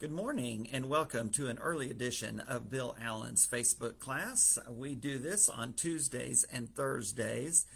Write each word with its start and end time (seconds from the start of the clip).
Good 0.00 0.12
morning 0.12 0.68
and 0.72 0.88
welcome 0.88 1.28
to 1.30 1.48
an 1.48 1.58
early 1.58 1.90
edition 1.90 2.38
of 2.38 2.70
Bill 2.70 2.96
Allen's 3.02 3.48
Facebook 3.48 3.98
class. 3.98 4.56
We 4.70 4.94
do 4.94 5.18
this 5.18 5.48
on 5.48 5.72
Tuesdays 5.72 6.44
and 6.52 6.72
Thursdays, 6.72 7.66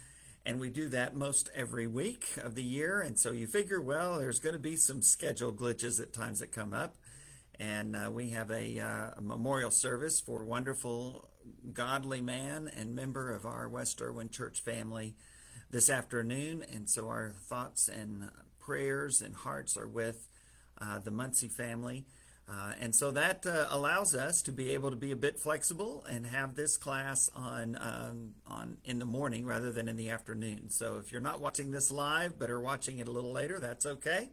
and 0.45 0.57
we 0.57 0.69
do 0.69 0.87
that 0.87 1.17
most 1.17 1.49
every 1.53 1.85
week 1.85 2.27
of 2.41 2.55
the 2.55 2.63
year. 2.63 3.01
And 3.01 3.19
so 3.19 3.33
you 3.33 3.45
figure, 3.45 3.81
well, 3.81 4.19
there's 4.19 4.39
going 4.39 4.53
to 4.53 4.59
be 4.59 4.77
some 4.77 5.01
schedule 5.01 5.51
glitches 5.51 5.99
at 6.01 6.13
times 6.13 6.39
that 6.39 6.53
come 6.53 6.73
up. 6.73 6.95
And 7.59 7.93
uh, 7.93 8.09
we 8.09 8.29
have 8.29 8.51
a, 8.51 8.79
uh, 8.79 9.09
a, 9.17 9.21
memorial 9.21 9.69
service 9.69 10.21
for 10.21 10.45
wonderful, 10.45 11.27
godly 11.73 12.21
man 12.21 12.71
and 12.73 12.95
member 12.95 13.33
of 13.33 13.45
our 13.45 13.67
West 13.67 14.01
Irwin 14.01 14.29
church 14.29 14.61
family 14.61 15.17
this 15.71 15.89
afternoon. 15.89 16.63
And 16.73 16.89
so 16.89 17.09
our 17.09 17.33
thoughts 17.49 17.89
and 17.89 18.29
prayers 18.61 19.21
and 19.21 19.35
hearts 19.35 19.75
are 19.75 19.89
with 19.89 20.29
uh, 20.79 20.99
the 20.99 21.11
Muncie 21.11 21.47
family. 21.47 22.05
Uh, 22.47 22.73
and 22.79 22.93
so 22.93 23.09
that 23.11 23.45
uh, 23.45 23.67
allows 23.69 24.13
us 24.13 24.41
to 24.41 24.51
be 24.51 24.71
able 24.71 24.89
to 24.89 24.97
be 24.97 25.11
a 25.11 25.15
bit 25.15 25.39
flexible 25.39 26.03
and 26.09 26.27
have 26.27 26.55
this 26.55 26.75
class 26.75 27.29
on 27.33 27.77
um, 27.79 28.31
on 28.45 28.77
in 28.83 28.99
the 28.99 29.05
morning 29.05 29.45
rather 29.45 29.71
than 29.71 29.87
in 29.87 29.95
the 29.95 30.09
afternoon. 30.09 30.69
So 30.69 30.97
if 30.97 31.11
you're 31.11 31.21
not 31.21 31.39
watching 31.39 31.71
this 31.71 31.89
live 31.89 32.37
but 32.37 32.49
are 32.49 32.59
watching 32.59 32.99
it 32.99 33.07
a 33.07 33.11
little 33.11 33.31
later, 33.31 33.59
that's 33.59 33.85
okay. 33.85 34.29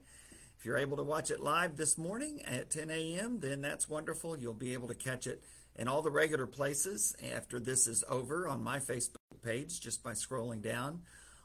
If 0.59 0.67
you're 0.67 0.77
able 0.77 0.97
to 0.97 1.05
watch 1.05 1.31
it 1.31 1.41
live 1.41 1.77
this 1.77 1.97
morning 1.97 2.43
at 2.43 2.69
10 2.69 2.91
a.m., 2.91 3.41
then 3.41 3.62
that's 3.62 3.89
wonderful. 3.89 4.37
You'll 4.37 4.55
be 4.55 4.75
able 4.75 4.89
to 4.89 4.95
catch 4.95 5.27
it 5.27 5.43
in 5.77 5.89
all 5.89 6.03
the 6.03 6.11
regular 6.11 6.47
places 6.47 7.17
after 7.34 7.59
this 7.59 7.87
is 7.87 8.05
over 8.09 8.47
on 8.47 8.62
my 8.62 8.79
Facebook 8.79 9.17
page 9.43 9.81
just 9.81 10.03
by 10.03 10.12
scrolling 10.12 10.61
down. 10.61 11.01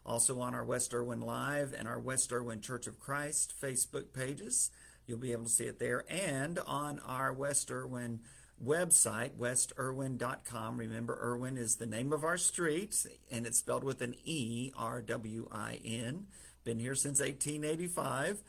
Also 0.05 0.39
on 0.41 0.53
our 0.53 0.66
West 0.66 0.94
Irwin 0.94 1.22
Live 1.22 1.73
and 1.77 1.88
our 1.88 2.00
West 2.00 2.34
Irwin 2.34 2.59
Church 2.59 2.88
of 2.88 3.00
Christ 3.00 3.53
Facebook 3.62 4.12
pages. 4.14 4.70
You'll 5.08 5.20
be 5.20 5.32
able 5.32 5.45
to 5.45 5.50
see 5.50 5.66
it 5.66 5.80
there. 5.80 6.05
And 6.09 6.59
on 6.59 7.00
our 7.00 7.32
West 7.34 7.72
Irwin 7.72 8.22
website, 8.64 9.31
westirwin.com. 9.38 10.78
Remember, 10.78 11.20
Irwin 11.22 11.58
is 11.58 11.75
the 11.75 11.86
name 11.86 12.14
of 12.14 12.23
our 12.23 12.38
street, 12.38 13.06
and 13.31 13.45
it's 13.45 13.59
spelled 13.59 13.84
with 13.84 14.02
an 14.02 14.16
E, 14.23 14.72
R 14.78 15.02
W 15.02 15.47
I 15.52 15.80
N. 15.84 16.28
Been 16.64 16.80
here 16.80 16.95
since 16.95 17.20
1885. 17.20 18.42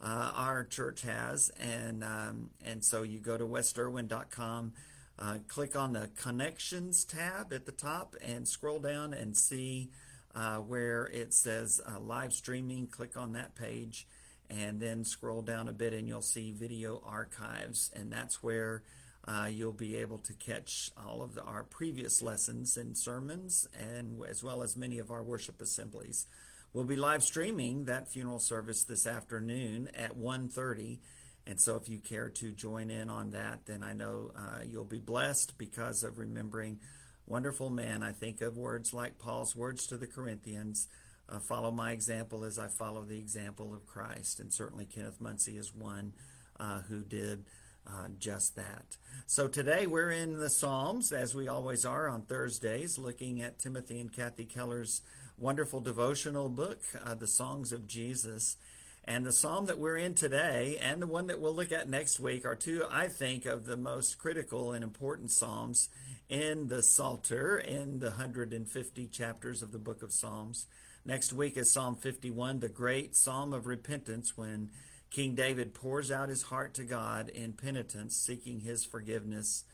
Uh, 0.00 0.32
our 0.34 0.64
church 0.64 1.02
has, 1.02 1.50
and 1.60 2.02
um, 2.02 2.50
and 2.64 2.84
so 2.84 3.04
you 3.04 3.20
go 3.20 3.38
to 3.38 3.46
westirwin.com, 3.46 4.72
uh, 5.18 5.38
click 5.46 5.76
on 5.76 5.92
the 5.92 6.10
connections 6.20 7.04
tab 7.04 7.52
at 7.52 7.66
the 7.66 7.72
top, 7.72 8.16
and 8.20 8.48
scroll 8.48 8.80
down 8.80 9.14
and 9.14 9.36
see 9.36 9.90
uh, 10.34 10.56
where 10.56 11.06
it 11.06 11.32
says 11.32 11.80
uh, 11.86 12.00
live 12.00 12.32
streaming. 12.32 12.88
Click 12.88 13.16
on 13.16 13.34
that 13.34 13.54
page, 13.54 14.08
and 14.52 14.80
then 14.80 15.04
scroll 15.04 15.42
down 15.42 15.68
a 15.68 15.72
bit 15.72 15.92
and 15.92 16.06
you'll 16.06 16.20
see 16.20 16.52
video 16.52 17.02
archives 17.06 17.90
and 17.94 18.12
that's 18.12 18.42
where 18.42 18.82
uh, 19.26 19.46
you'll 19.50 19.72
be 19.72 19.96
able 19.96 20.18
to 20.18 20.32
catch 20.34 20.90
all 20.96 21.22
of 21.22 21.34
the, 21.34 21.42
our 21.42 21.62
previous 21.62 22.20
lessons 22.20 22.76
and 22.76 22.98
sermons 22.98 23.66
and 23.78 24.20
as 24.28 24.42
well 24.42 24.62
as 24.62 24.76
many 24.76 24.98
of 24.98 25.10
our 25.10 25.22
worship 25.22 25.60
assemblies. 25.60 26.26
We'll 26.72 26.84
be 26.84 26.96
live 26.96 27.22
streaming 27.22 27.84
that 27.84 28.10
funeral 28.10 28.40
service 28.40 28.84
this 28.84 29.06
afternoon 29.06 29.88
at 29.94 30.18
1.30 30.18 30.98
and 31.46 31.60
so 31.60 31.76
if 31.76 31.88
you 31.88 31.98
care 31.98 32.28
to 32.28 32.52
join 32.52 32.88
in 32.88 33.10
on 33.10 33.30
that 33.30 33.66
then 33.66 33.82
i 33.82 33.92
know 33.92 34.30
uh, 34.36 34.60
you'll 34.64 34.84
be 34.84 35.00
blessed 35.00 35.58
because 35.58 36.04
of 36.04 36.18
remembering 36.18 36.78
wonderful 37.26 37.70
man. 37.70 38.02
I 38.02 38.12
think 38.12 38.40
of 38.40 38.56
words 38.56 38.92
like 38.92 39.18
paul's 39.18 39.54
words 39.56 39.86
to 39.88 39.96
the 39.96 40.06
corinthians 40.06 40.88
uh, 41.28 41.38
follow 41.38 41.70
my 41.70 41.92
example 41.92 42.44
as 42.44 42.58
I 42.58 42.68
follow 42.68 43.02
the 43.02 43.18
example 43.18 43.72
of 43.72 43.86
Christ. 43.86 44.40
And 44.40 44.52
certainly 44.52 44.84
Kenneth 44.84 45.20
Muncie 45.20 45.56
is 45.56 45.74
one 45.74 46.12
uh, 46.58 46.82
who 46.82 47.02
did 47.02 47.44
uh, 47.86 48.08
just 48.18 48.56
that. 48.56 48.96
So 49.26 49.48
today 49.48 49.86
we're 49.86 50.10
in 50.10 50.38
the 50.38 50.50
Psalms, 50.50 51.12
as 51.12 51.34
we 51.34 51.48
always 51.48 51.84
are 51.84 52.08
on 52.08 52.22
Thursdays, 52.22 52.98
looking 52.98 53.42
at 53.42 53.58
Timothy 53.58 54.00
and 54.00 54.12
Kathy 54.12 54.44
Keller's 54.44 55.02
wonderful 55.38 55.80
devotional 55.80 56.48
book, 56.48 56.82
uh, 57.04 57.14
The 57.14 57.26
Songs 57.26 57.72
of 57.72 57.86
Jesus. 57.86 58.56
And 59.04 59.26
the 59.26 59.32
psalm 59.32 59.66
that 59.66 59.78
we're 59.78 59.96
in 59.96 60.14
today 60.14 60.78
and 60.80 61.02
the 61.02 61.08
one 61.08 61.26
that 61.26 61.40
we'll 61.40 61.54
look 61.54 61.72
at 61.72 61.88
next 61.88 62.20
week 62.20 62.46
are 62.46 62.54
two, 62.54 62.84
I 62.88 63.08
think, 63.08 63.46
of 63.46 63.66
the 63.66 63.76
most 63.76 64.16
critical 64.16 64.72
and 64.72 64.84
important 64.84 65.32
psalms 65.32 65.88
in 66.32 66.68
the 66.68 66.82
Psalter, 66.82 67.58
in 67.58 67.98
the 67.98 68.06
150 68.06 69.06
chapters 69.08 69.60
of 69.62 69.70
the 69.70 69.78
book 69.78 70.02
of 70.02 70.10
Psalms. 70.10 70.66
Next 71.04 71.30
week 71.34 71.58
is 71.58 71.70
Psalm 71.70 71.94
51, 71.94 72.60
the 72.60 72.70
great 72.70 73.14
psalm 73.14 73.52
of 73.52 73.66
repentance 73.66 74.34
when 74.34 74.70
King 75.10 75.34
David 75.34 75.74
pours 75.74 76.10
out 76.10 76.30
his 76.30 76.44
heart 76.44 76.72
to 76.74 76.84
God 76.84 77.28
in 77.28 77.52
penitence, 77.52 78.16
seeking 78.16 78.60
his 78.60 78.82
forgiveness 78.82 79.64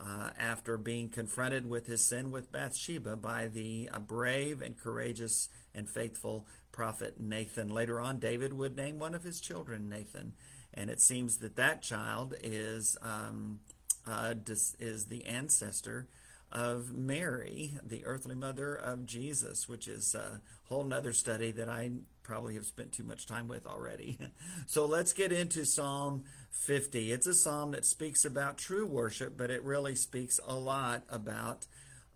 uh, 0.00 0.30
after 0.38 0.78
being 0.78 1.10
confronted 1.10 1.68
with 1.68 1.86
his 1.86 2.02
sin 2.02 2.30
with 2.30 2.50
Bathsheba 2.50 3.14
by 3.14 3.46
the 3.46 3.90
uh, 3.92 3.98
brave 3.98 4.62
and 4.62 4.78
courageous 4.78 5.50
and 5.74 5.90
faithful 5.90 6.46
prophet 6.72 7.20
Nathan. 7.20 7.68
Later 7.68 8.00
on, 8.00 8.18
David 8.18 8.54
would 8.54 8.76
name 8.76 8.98
one 8.98 9.14
of 9.14 9.24
his 9.24 9.42
children 9.42 9.90
Nathan, 9.90 10.32
and 10.72 10.88
it 10.88 11.02
seems 11.02 11.36
that 11.38 11.56
that 11.56 11.82
child 11.82 12.32
is 12.42 12.96
um, 13.02 13.60
uh, 14.08 14.34
is 14.78 15.06
the 15.06 15.26
ancestor 15.26 16.08
of 16.50 16.96
Mary, 16.96 17.74
the 17.84 18.04
earthly 18.06 18.34
mother 18.34 18.74
of 18.74 19.04
Jesus, 19.04 19.68
which 19.68 19.86
is 19.86 20.14
a 20.14 20.40
whole 20.64 20.84
nother 20.84 21.12
study 21.12 21.50
that 21.52 21.68
I 21.68 21.90
probably 22.22 22.54
have 22.54 22.66
spent 22.66 22.92
too 22.92 23.04
much 23.04 23.26
time 23.26 23.48
with 23.48 23.66
already. 23.66 24.18
so 24.66 24.86
let's 24.86 25.12
get 25.12 25.32
into 25.32 25.64
Psalm 25.64 26.24
50. 26.50 27.12
It's 27.12 27.26
a 27.26 27.34
psalm 27.34 27.72
that 27.72 27.84
speaks 27.84 28.24
about 28.24 28.58
true 28.58 28.86
worship, 28.86 29.36
but 29.36 29.50
it 29.50 29.62
really 29.62 29.94
speaks 29.94 30.40
a 30.46 30.54
lot 30.54 31.04
about 31.10 31.66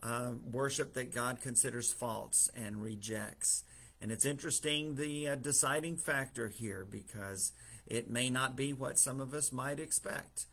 uh, 0.02 0.32
worship 0.50 0.94
that 0.94 1.14
God 1.14 1.40
considers 1.40 1.92
false 1.92 2.50
and 2.56 2.82
rejects. 2.82 3.64
And 4.00 4.10
it's 4.10 4.24
interesting 4.24 4.96
the 4.96 5.28
uh, 5.28 5.34
deciding 5.36 5.96
factor 5.96 6.48
here 6.48 6.86
because 6.90 7.52
it 7.86 8.10
may 8.10 8.30
not 8.30 8.56
be 8.56 8.72
what 8.72 8.98
some 8.98 9.20
of 9.20 9.32
us 9.32 9.52
might 9.52 9.78
expect 9.78 10.46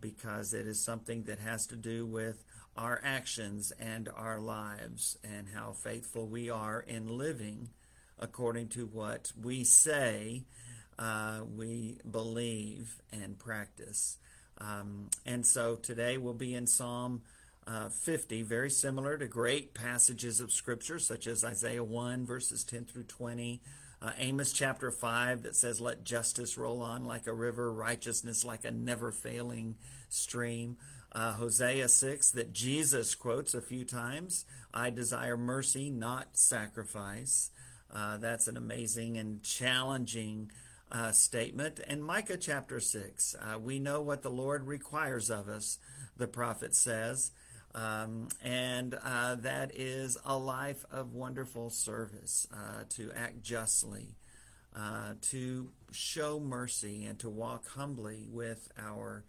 because 0.00 0.54
it 0.54 0.66
is 0.66 0.82
something 0.82 1.24
that 1.24 1.38
has 1.38 1.66
to 1.68 1.76
do 1.76 2.06
with 2.06 2.44
our 2.76 3.00
actions 3.04 3.72
and 3.78 4.08
our 4.16 4.40
lives 4.40 5.18
and 5.24 5.48
how 5.54 5.72
faithful 5.72 6.26
we 6.26 6.48
are 6.48 6.80
in 6.80 7.18
living 7.18 7.68
according 8.18 8.68
to 8.68 8.86
what 8.86 9.32
we 9.40 9.64
say 9.64 10.44
uh, 10.98 11.40
we 11.56 11.98
believe 12.08 13.00
and 13.12 13.38
practice. 13.38 14.18
Um, 14.58 15.08
and 15.24 15.44
so 15.46 15.76
today 15.76 16.18
we'll 16.18 16.34
be 16.34 16.54
in 16.54 16.66
Psalm 16.66 17.22
uh, 17.66 17.88
50, 17.88 18.42
very 18.42 18.70
similar 18.70 19.16
to 19.16 19.26
great 19.26 19.74
passages 19.74 20.40
of 20.40 20.52
Scripture, 20.52 20.98
such 20.98 21.26
as 21.26 21.44
Isaiah 21.44 21.84
1, 21.84 22.26
verses 22.26 22.64
10 22.64 22.84
through 22.84 23.04
20, 23.04 23.62
uh, 24.02 24.12
Amos 24.18 24.52
chapter 24.52 24.90
5, 24.90 25.42
that 25.42 25.56
says, 25.56 25.80
Let 25.80 26.04
justice 26.04 26.56
roll 26.56 26.82
on 26.82 27.04
like 27.04 27.26
a 27.26 27.32
river, 27.32 27.72
righteousness 27.72 28.44
like 28.44 28.64
a 28.64 28.70
never 28.70 29.12
failing 29.12 29.76
stream 30.08 30.76
uh, 31.12 31.32
Hosea 31.32 31.88
6 31.88 32.30
that 32.32 32.52
Jesus 32.52 33.14
quotes 33.14 33.54
a 33.54 33.60
few 33.60 33.84
times 33.84 34.44
I 34.72 34.90
desire 34.90 35.36
mercy, 35.36 35.90
not 35.90 36.28
sacrifice. 36.36 37.50
Uh, 37.92 38.18
that's 38.18 38.46
an 38.46 38.56
amazing 38.56 39.18
and 39.18 39.42
challenging 39.42 40.52
uh, 40.92 41.10
statement. 41.10 41.80
And 41.88 42.04
Micah 42.04 42.36
chapter 42.36 42.78
6, 42.78 43.34
uh, 43.34 43.58
we 43.58 43.80
know 43.80 44.00
what 44.00 44.22
the 44.22 44.30
Lord 44.30 44.68
requires 44.68 45.28
of 45.28 45.48
us, 45.48 45.78
the 46.16 46.28
prophet 46.28 46.74
says. 46.76 47.32
Um, 47.74 48.28
and 48.42 48.98
uh, 49.02 49.36
that 49.36 49.72
is 49.74 50.18
a 50.24 50.36
life 50.36 50.84
of 50.90 51.14
wonderful 51.14 51.70
service, 51.70 52.46
uh, 52.52 52.84
to 52.90 53.12
act 53.14 53.42
justly, 53.42 54.16
to 55.22 55.70
show 55.92 56.40
mercy, 56.40 57.04
and 57.04 57.18
to 57.20 57.30
walk 57.30 57.68
humbly 57.68 58.26
with 58.28 58.70
our 58.78 59.24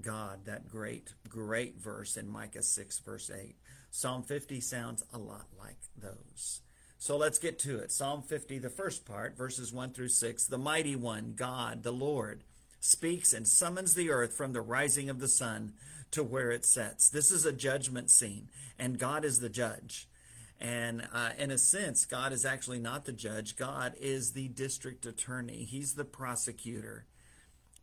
God, 0.00 0.44
that 0.44 0.68
great, 0.68 1.14
great 1.28 1.78
verse 1.78 2.16
in 2.16 2.28
Micah 2.28 2.62
6, 2.62 2.98
verse 3.00 3.30
8. 3.30 3.56
Psalm 3.90 4.22
50 4.22 4.60
sounds 4.60 5.04
a 5.12 5.18
lot 5.18 5.46
like 5.58 5.78
those. 5.96 6.60
So 6.98 7.16
let's 7.16 7.38
get 7.38 7.58
to 7.60 7.78
it. 7.78 7.92
Psalm 7.92 8.22
50, 8.22 8.58
the 8.58 8.70
first 8.70 9.06
part, 9.06 9.36
verses 9.36 9.72
1 9.72 9.92
through 9.92 10.08
6. 10.08 10.46
The 10.46 10.58
mighty 10.58 10.96
one, 10.96 11.34
God, 11.36 11.82
the 11.82 11.92
Lord, 11.92 12.42
speaks 12.80 13.32
and 13.32 13.46
summons 13.46 13.94
the 13.94 14.10
earth 14.10 14.34
from 14.34 14.52
the 14.52 14.60
rising 14.60 15.08
of 15.08 15.20
the 15.20 15.28
sun 15.28 15.72
to 16.10 16.22
where 16.22 16.50
it 16.50 16.64
sets. 16.64 17.08
This 17.08 17.30
is 17.30 17.44
a 17.44 17.52
judgment 17.52 18.10
scene, 18.10 18.48
and 18.78 18.98
God 18.98 19.24
is 19.24 19.40
the 19.40 19.48
judge. 19.48 20.08
And 20.58 21.06
uh, 21.12 21.30
in 21.36 21.50
a 21.50 21.58
sense, 21.58 22.06
God 22.06 22.32
is 22.32 22.44
actually 22.44 22.78
not 22.78 23.04
the 23.04 23.12
judge. 23.12 23.56
God 23.56 23.94
is 24.00 24.32
the 24.32 24.48
district 24.48 25.04
attorney. 25.04 25.64
He's 25.64 25.94
the 25.94 26.04
prosecutor 26.04 27.06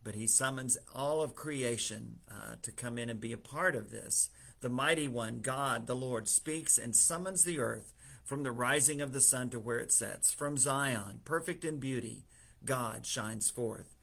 but 0.04 0.14
he 0.14 0.26
summons 0.26 0.76
all 0.94 1.22
of 1.22 1.34
creation 1.34 2.16
uh, 2.30 2.56
to 2.62 2.70
come 2.70 2.98
in 2.98 3.08
and 3.08 3.20
be 3.20 3.32
a 3.32 3.38
part 3.38 3.74
of 3.74 3.90
this. 3.90 4.28
The 4.60 4.68
mighty 4.68 5.08
one, 5.08 5.40
God, 5.40 5.86
the 5.86 5.96
Lord, 5.96 6.28
speaks 6.28 6.78
and 6.78 6.94
summons 6.94 7.42
the 7.42 7.58
earth 7.58 7.94
from 8.22 8.42
the 8.42 8.52
rising 8.52 9.00
of 9.00 9.12
the 9.12 9.20
sun 9.20 9.50
to 9.50 9.58
where 9.58 9.78
it 9.78 9.92
sets. 9.92 10.32
From 10.32 10.56
Zion, 10.56 11.20
perfect 11.24 11.64
in 11.64 11.78
beauty, 11.78 12.26
God 12.64 13.06
shines 13.06 13.50
forth. 13.50 13.96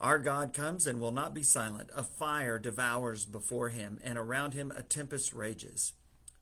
Our 0.00 0.18
God 0.18 0.52
comes 0.52 0.86
and 0.86 1.00
will 1.00 1.12
not 1.12 1.34
be 1.34 1.42
silent. 1.42 1.90
A 1.94 2.02
fire 2.02 2.58
devours 2.58 3.24
before 3.24 3.68
him, 3.68 3.98
and 4.02 4.18
around 4.18 4.54
him 4.54 4.72
a 4.76 4.82
tempest 4.82 5.32
rages. 5.32 5.92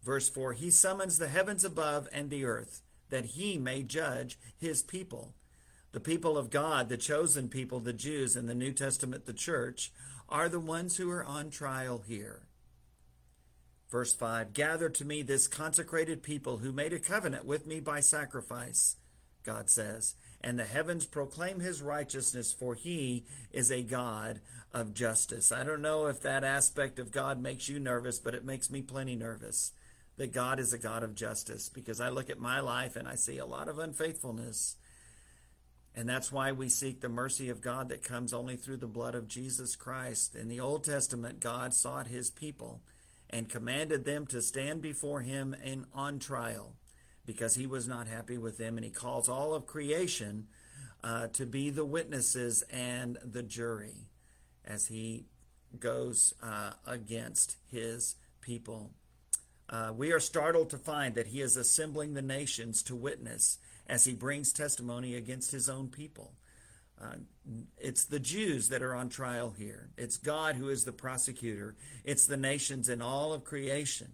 Verse 0.03 0.29
4 0.29 0.55
He 0.55 0.71
summons 0.71 1.19
the 1.19 1.29
heavens 1.29 1.65
above 1.65 2.09
and 2.13 2.31
the 2.31 2.45
earth, 2.45 2.83
that 3.11 3.27
he 3.27 3.59
may 3.59 3.83
judge 3.83 4.39
his 4.59 4.83
people. 4.83 5.35
The 5.93 6.01
people 6.01 6.39
of 6.39 6.51
God, 6.51 6.89
the 6.89 6.97
chosen 6.97 7.49
people, 7.49 7.79
the 7.79 7.93
Jews, 7.93 8.35
in 8.35 8.47
the 8.47 8.55
New 8.55 8.73
Testament, 8.73 9.27
the 9.27 9.35
church, 9.35 9.93
are 10.29 10.49
the 10.49 10.61
ones 10.61 10.97
who 10.97 11.11
are 11.11 11.25
on 11.25 11.51
trial 11.51 12.03
here. 12.07 12.47
Verse 13.91 14.15
5 14.15 14.55
Gather 14.55 14.89
to 14.89 15.05
me 15.05 15.21
this 15.21 15.47
consecrated 15.47 16.23
people 16.23 16.59
who 16.59 16.73
made 16.73 16.95
a 16.95 16.99
covenant 16.99 17.45
with 17.45 17.67
me 17.67 17.79
by 17.79 18.01
sacrifice, 18.01 18.97
God 19.45 19.69
says, 19.69 20.15
and 20.43 20.59
the 20.59 20.65
heavens 20.65 21.07
proclaim 21.07 21.61
his 21.61 21.81
righteousness, 21.81 22.53
for 22.53 22.75
he 22.75 23.25
is 23.53 23.71
a 23.71 23.83
God 23.83 24.41
of 24.73 24.95
justice. 24.95 25.53
I 25.53 25.63
don't 25.63 25.83
know 25.83 26.07
if 26.07 26.21
that 26.23 26.45
aspect 26.45 26.99
of 26.99 27.13
God 27.13 27.41
makes 27.41 27.69
you 27.69 27.79
nervous, 27.79 28.19
but 28.19 28.35
it 28.35 28.45
makes 28.45 28.71
me 28.71 28.83
plenty 28.83 29.15
nervous 29.15 29.73
that 30.17 30.33
God 30.33 30.59
is 30.59 30.73
a 30.73 30.79
God 30.79 31.03
of 31.03 31.15
justice 31.15 31.69
because 31.69 32.01
I 32.01 32.09
look 32.09 32.29
at 32.29 32.39
my 32.39 32.61
life 32.61 32.97
and 32.97 33.09
I 33.09 33.15
see 33.15 33.39
a 33.39 33.47
lot 33.47 33.69
of 33.69 33.79
unfaithfulness. 33.79 34.77
And 35.95 36.09
that's 36.09 36.33
why 36.33 36.53
we 36.53 36.69
seek 36.69 37.01
the 37.01 37.09
mercy 37.09 37.49
of 37.49 37.61
God 37.61 37.89
that 37.91 38.03
comes 38.03 38.33
only 38.33 38.57
through 38.57 38.79
the 38.79 38.87
blood 38.87 39.15
of 39.15 39.29
Jesus 39.29 39.77
Christ. 39.77 40.35
In 40.35 40.49
the 40.49 40.61
Old 40.61 40.85
Testament, 40.85 41.41
God 41.41 41.75
sought 41.75 42.07
his 42.07 42.31
people 42.31 42.81
and 43.31 43.49
commanded 43.49 44.05
them 44.05 44.27
to 44.27 44.43
stand 44.43 44.83
before 44.83 45.21
him 45.21 45.55
in, 45.63 45.87
on 45.95 46.19
trial 46.19 46.75
because 47.25 47.55
he 47.55 47.67
was 47.67 47.87
not 47.87 48.07
happy 48.07 48.39
with 48.39 48.59
them. 48.59 48.77
And 48.77 48.85
he 48.85 48.91
calls 48.91 49.29
all 49.29 49.55
of 49.55 49.67
creation 49.67 50.47
uh, 51.03 51.29
to 51.29 51.47
be 51.47 51.71
the 51.71 51.85
witnesses 51.85 52.63
and 52.71 53.19
the 53.25 53.43
jury 53.43 54.09
as 54.65 54.87
he 54.87 55.27
goes 55.79 56.35
uh, 56.43 56.73
against 56.87 57.57
his 57.71 58.17
people. 58.41 58.91
Uh, 59.69 59.93
we 59.95 60.13
are 60.13 60.21
startled 60.21 60.71
to 60.71 60.79
find 60.79 61.15
that 61.15 61.29
he 61.29 61.41
is 61.41 61.57
assembling 61.57 62.15
the 62.15 62.23
nations 62.23 62.83
to 62.83 62.95
witness 62.95 63.59
as 63.87 64.05
he 64.05 64.13
brings 64.13 64.53
testimony 64.53 65.15
against 65.15 65.51
his 65.51 65.69
own 65.69 65.89
people. 65.89 66.35
Uh, 67.01 67.15
it's 67.79 68.05
the 68.05 68.21
Jews 68.21 68.69
that 68.69 68.83
are 68.83 68.95
on 68.95 69.09
trial 69.09 69.55
here. 69.57 69.91
It's 69.97 70.19
God 70.19 70.57
who 70.57 70.69
is 70.69 70.85
the 70.85 70.93
prosecutor. 70.93 71.75
It's 72.05 72.27
the 72.27 72.37
nations 72.37 72.89
and 72.89 73.03
all 73.03 73.33
of 73.33 73.45
creation 73.45 74.13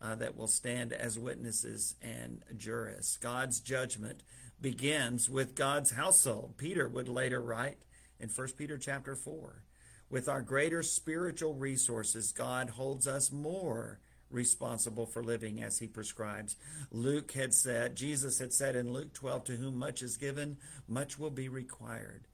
uh, 0.00 0.14
that 0.16 0.36
will 0.36 0.46
stand 0.46 0.92
as 0.92 1.18
witnesses 1.18 1.94
and 2.02 2.42
jurists. 2.56 3.16
God's 3.16 3.60
judgment 3.60 4.22
begins 4.60 5.28
with 5.28 5.54
God's 5.54 5.92
household. 5.92 6.54
Peter 6.56 6.88
would 6.88 7.08
later 7.08 7.40
write 7.40 7.78
in 8.18 8.28
1 8.28 8.48
Peter 8.56 8.78
chapter 8.78 9.14
4. 9.14 9.62
With 10.08 10.28
our 10.28 10.42
greater 10.42 10.82
spiritual 10.82 11.54
resources, 11.54 12.32
God 12.32 12.70
holds 12.70 13.06
us 13.06 13.30
more 13.30 14.00
responsible 14.30 15.06
for 15.06 15.22
living 15.22 15.62
as 15.62 15.78
he 15.78 15.86
prescribes. 15.86 16.56
Luke 16.90 17.32
had 17.32 17.52
said, 17.52 17.96
Jesus 17.96 18.38
had 18.38 18.52
said 18.52 18.76
in 18.76 18.92
Luke 18.92 19.12
12, 19.12 19.44
to 19.44 19.56
whom 19.56 19.76
much 19.76 20.02
is 20.02 20.16
given, 20.16 20.56
much 20.88 21.18
will 21.18 21.30
be 21.30 21.48
required. 21.48 22.26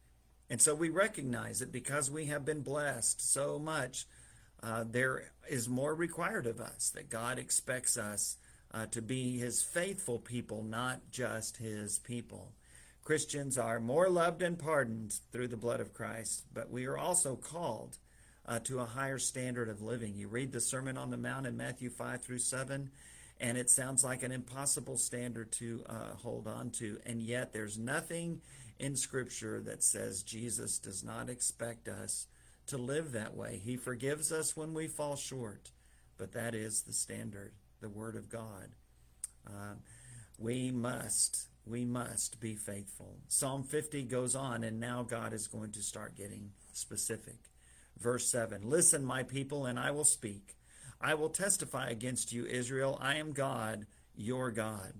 And 0.48 0.60
so 0.60 0.74
we 0.74 0.90
recognize 0.90 1.58
that 1.58 1.72
because 1.72 2.10
we 2.10 2.26
have 2.26 2.44
been 2.44 2.60
blessed 2.60 3.20
so 3.20 3.58
much, 3.58 4.06
uh, 4.66 4.84
there 4.84 5.30
is 5.48 5.68
more 5.68 5.94
required 5.94 6.46
of 6.46 6.60
us, 6.60 6.90
that 6.96 7.08
God 7.08 7.38
expects 7.38 7.96
us 7.96 8.36
uh, 8.74 8.86
to 8.86 9.00
be 9.00 9.38
his 9.38 9.62
faithful 9.62 10.18
people, 10.18 10.64
not 10.64 11.12
just 11.12 11.58
his 11.58 12.00
people. 12.00 12.52
Christians 13.04 13.56
are 13.58 13.78
more 13.78 14.10
loved 14.10 14.42
and 14.42 14.58
pardoned 14.58 15.14
through 15.30 15.48
the 15.48 15.56
blood 15.56 15.78
of 15.78 15.94
Christ, 15.94 16.46
but 16.52 16.68
we 16.68 16.86
are 16.86 16.98
also 16.98 17.36
called 17.36 17.98
uh, 18.44 18.58
to 18.60 18.80
a 18.80 18.86
higher 18.86 19.20
standard 19.20 19.68
of 19.68 19.82
living. 19.82 20.16
You 20.16 20.26
read 20.26 20.50
the 20.50 20.60
Sermon 20.60 20.96
on 20.96 21.10
the 21.10 21.16
Mount 21.16 21.46
in 21.46 21.56
Matthew 21.56 21.88
5 21.88 22.22
through 22.22 22.38
7, 22.38 22.90
and 23.38 23.56
it 23.56 23.70
sounds 23.70 24.02
like 24.02 24.24
an 24.24 24.32
impossible 24.32 24.98
standard 24.98 25.52
to 25.52 25.84
uh, 25.88 26.16
hold 26.16 26.48
on 26.48 26.70
to. 26.70 26.98
And 27.06 27.22
yet, 27.22 27.52
there's 27.52 27.78
nothing 27.78 28.40
in 28.80 28.96
Scripture 28.96 29.60
that 29.60 29.84
says 29.84 30.24
Jesus 30.24 30.80
does 30.80 31.04
not 31.04 31.30
expect 31.30 31.86
us 31.86 32.26
to 32.66 32.78
live 32.78 33.12
that 33.12 33.36
way. 33.36 33.60
He 33.62 33.76
forgives 33.76 34.32
us 34.32 34.56
when 34.56 34.74
we 34.74 34.88
fall 34.88 35.16
short, 35.16 35.70
but 36.18 36.32
that 36.32 36.54
is 36.54 36.82
the 36.82 36.92
standard, 36.92 37.52
the 37.80 37.88
Word 37.88 38.16
of 38.16 38.28
God. 38.28 38.74
Uh, 39.46 39.74
we 40.38 40.70
must, 40.70 41.48
we 41.64 41.84
must 41.84 42.40
be 42.40 42.54
faithful. 42.54 43.18
Psalm 43.28 43.62
50 43.62 44.02
goes 44.04 44.34
on, 44.34 44.64
and 44.64 44.80
now 44.80 45.02
God 45.02 45.32
is 45.32 45.46
going 45.46 45.72
to 45.72 45.82
start 45.82 46.16
getting 46.16 46.50
specific. 46.72 47.38
Verse 47.98 48.28
7 48.30 48.62
Listen, 48.62 49.04
my 49.04 49.22
people, 49.22 49.66
and 49.66 49.78
I 49.78 49.90
will 49.90 50.04
speak. 50.04 50.56
I 51.00 51.14
will 51.14 51.28
testify 51.28 51.88
against 51.88 52.32
you, 52.32 52.46
Israel. 52.46 52.98
I 53.00 53.16
am 53.16 53.32
God, 53.32 53.86
your 54.14 54.50
God. 54.50 54.94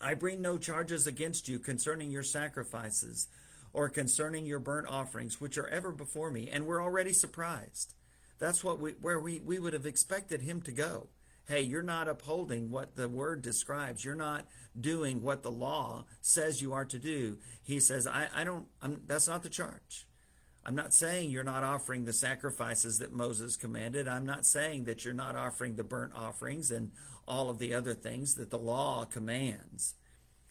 I 0.00 0.14
bring 0.14 0.40
no 0.40 0.58
charges 0.58 1.06
against 1.06 1.48
you 1.48 1.58
concerning 1.58 2.10
your 2.10 2.22
sacrifices 2.22 3.28
or 3.72 3.88
concerning 3.88 4.46
your 4.46 4.58
burnt 4.58 4.88
offerings, 4.88 5.40
which 5.40 5.58
are 5.58 5.68
ever 5.68 5.92
before 5.92 6.30
me. 6.30 6.48
And 6.50 6.66
we're 6.66 6.82
already 6.82 7.12
surprised. 7.12 7.94
That's 8.38 8.62
what 8.62 8.78
we, 8.78 8.92
where 9.00 9.18
we, 9.18 9.40
we 9.40 9.58
would 9.58 9.72
have 9.72 9.86
expected 9.86 10.42
him 10.42 10.60
to 10.62 10.72
go. 10.72 11.08
Hey, 11.46 11.62
you're 11.62 11.82
not 11.82 12.08
upholding 12.08 12.70
what 12.70 12.96
the 12.96 13.08
word 13.08 13.40
describes. 13.40 14.04
You're 14.04 14.14
not 14.14 14.46
doing 14.78 15.22
what 15.22 15.42
the 15.42 15.50
law 15.50 16.04
says 16.20 16.60
you 16.60 16.74
are 16.74 16.84
to 16.84 16.98
do. 16.98 17.38
He 17.62 17.80
says, 17.80 18.06
I, 18.06 18.28
I 18.34 18.44
don't, 18.44 18.66
I'm, 18.82 19.00
that's 19.06 19.28
not 19.28 19.42
the 19.42 19.48
charge. 19.48 20.06
I'm 20.64 20.74
not 20.74 20.92
saying 20.92 21.30
you're 21.30 21.44
not 21.44 21.64
offering 21.64 22.04
the 22.04 22.12
sacrifices 22.12 22.98
that 22.98 23.12
Moses 23.12 23.56
commanded. 23.56 24.06
I'm 24.06 24.26
not 24.26 24.44
saying 24.44 24.84
that 24.84 25.04
you're 25.04 25.14
not 25.14 25.36
offering 25.36 25.76
the 25.76 25.84
burnt 25.84 26.12
offerings 26.14 26.70
and 26.70 26.92
all 27.26 27.48
of 27.48 27.58
the 27.58 27.72
other 27.72 27.94
things 27.94 28.34
that 28.34 28.50
the 28.50 28.58
law 28.58 29.06
commands. 29.06 29.94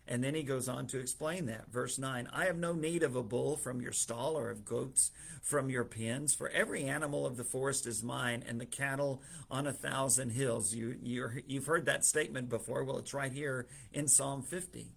And 0.07 0.24
then 0.24 0.36
he 0.36 0.44
goes 0.44 0.69
on 0.69 0.88
to 0.88 1.00
explain 1.00 1.48
that. 1.48 1.71
Verse 1.71 1.98
9 1.98 2.30
I 2.33 2.45
have 2.45 2.57
no 2.57 2.74
need 2.74 3.04
of 3.04 3.15
a 3.15 3.24
bull 3.24 3.57
from 3.57 3.81
your 3.81 3.92
stall 3.92 4.38
or 4.38 4.50
of 4.50 4.65
goats 4.65 5.12
from 5.42 5.69
your 5.69 5.83
pens, 5.83 6.33
for 6.33 6.50
every 6.50 6.83
animal 6.83 7.25
of 7.25 7.38
the 7.38 7.44
forest 7.44 7.86
is 7.86 8.04
mine, 8.04 8.44
and 8.48 8.59
the 8.59 8.65
cattle 8.65 9.21
on 9.50 9.68
a 9.68 9.74
thousand 9.74 10.31
hills. 10.31 10.74
You, 10.74 10.95
you 11.01 11.59
have 11.59 11.65
heard 11.65 11.86
that 11.86 12.06
statement 12.06 12.50
before. 12.50 12.83
Well, 12.83 12.98
it's 12.98 13.13
right 13.13 13.31
here 13.31 13.68
in 13.94 14.07
Psalm 14.07 14.44
50. 14.44 14.94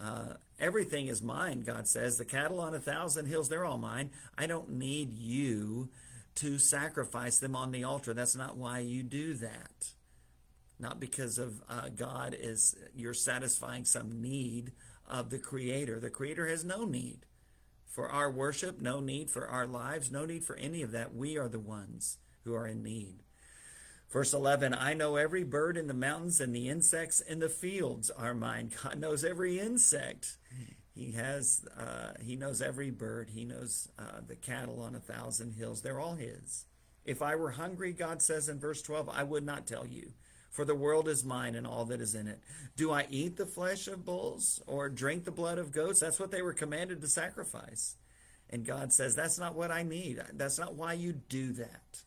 Uh, 0.00 0.34
everything 0.58 1.08
is 1.08 1.22
mine, 1.22 1.62
God 1.62 1.86
says. 1.86 2.16
The 2.16 2.24
cattle 2.24 2.60
on 2.60 2.74
a 2.74 2.80
thousand 2.80 3.26
hills, 3.26 3.48
they're 3.48 3.66
all 3.66 3.78
mine. 3.78 4.10
I 4.36 4.46
don't 4.46 4.70
need 4.70 5.12
you 5.12 5.90
to 6.36 6.58
sacrifice 6.58 7.38
them 7.38 7.54
on 7.54 7.70
the 7.70 7.84
altar. 7.84 8.14
That's 8.14 8.36
not 8.36 8.56
why 8.56 8.78
you 8.78 9.02
do 9.02 9.34
that. 9.34 9.90
Not 10.80 10.98
because 10.98 11.38
of 11.38 11.62
uh, 11.68 11.90
God 11.94 12.34
is 12.38 12.74
you're 12.94 13.14
satisfying 13.14 13.84
some 13.84 14.20
need 14.20 14.72
of 15.06 15.30
the 15.30 15.38
Creator. 15.38 16.00
The 16.00 16.10
Creator 16.10 16.48
has 16.48 16.64
no 16.64 16.84
need 16.84 17.26
for 17.84 18.08
our 18.08 18.30
worship, 18.30 18.80
no 18.80 19.00
need 19.00 19.30
for 19.30 19.46
our 19.46 19.66
lives, 19.66 20.10
no 20.10 20.24
need 20.24 20.44
for 20.44 20.56
any 20.56 20.82
of 20.82 20.92
that. 20.92 21.14
We 21.14 21.36
are 21.36 21.48
the 21.48 21.58
ones 21.58 22.18
who 22.44 22.54
are 22.54 22.66
in 22.66 22.82
need. 22.82 23.24
Verse 24.10 24.32
11, 24.32 24.74
I 24.74 24.94
know 24.94 25.16
every 25.16 25.44
bird 25.44 25.76
in 25.76 25.86
the 25.86 25.94
mountains 25.94 26.40
and 26.40 26.54
the 26.54 26.68
insects 26.68 27.20
in 27.20 27.38
the 27.38 27.48
fields 27.48 28.10
are 28.10 28.34
mine. 28.34 28.72
God 28.82 28.98
knows 28.98 29.24
every 29.24 29.60
insect. 29.60 30.36
He 30.94 31.12
has, 31.12 31.64
uh, 31.76 32.12
he 32.20 32.36
knows 32.36 32.60
every 32.60 32.90
bird. 32.90 33.30
He 33.30 33.44
knows 33.44 33.88
uh, 33.98 34.20
the 34.26 34.34
cattle 34.34 34.82
on 34.82 34.94
a 34.94 35.00
thousand 35.00 35.52
hills. 35.52 35.82
They're 35.82 36.00
all 36.00 36.14
his. 36.14 36.64
If 37.04 37.22
I 37.22 37.36
were 37.36 37.52
hungry, 37.52 37.92
God 37.92 38.20
says 38.20 38.48
in 38.48 38.58
verse 38.58 38.82
12, 38.82 39.08
I 39.08 39.22
would 39.22 39.44
not 39.44 39.66
tell 39.66 39.86
you, 39.86 40.12
for 40.50 40.64
the 40.64 40.74
world 40.74 41.08
is 41.08 41.24
mine 41.24 41.54
and 41.54 41.66
all 41.66 41.84
that 41.86 42.00
is 42.00 42.14
in 42.14 42.26
it. 42.26 42.40
Do 42.76 42.92
I 42.92 43.06
eat 43.08 43.36
the 43.36 43.46
flesh 43.46 43.86
of 43.88 44.04
bulls 44.04 44.60
or 44.66 44.88
drink 44.88 45.24
the 45.24 45.30
blood 45.30 45.58
of 45.58 45.72
goats? 45.72 46.00
That's 46.00 46.20
what 46.20 46.30
they 46.30 46.42
were 46.42 46.52
commanded 46.52 47.00
to 47.00 47.08
sacrifice. 47.08 47.96
And 48.50 48.66
God 48.66 48.92
says, 48.92 49.14
that's 49.14 49.38
not 49.38 49.54
what 49.54 49.70
I 49.70 49.84
need. 49.84 50.20
That's 50.32 50.58
not 50.58 50.74
why 50.74 50.94
you 50.94 51.12
do 51.12 51.52
that. 51.52 52.02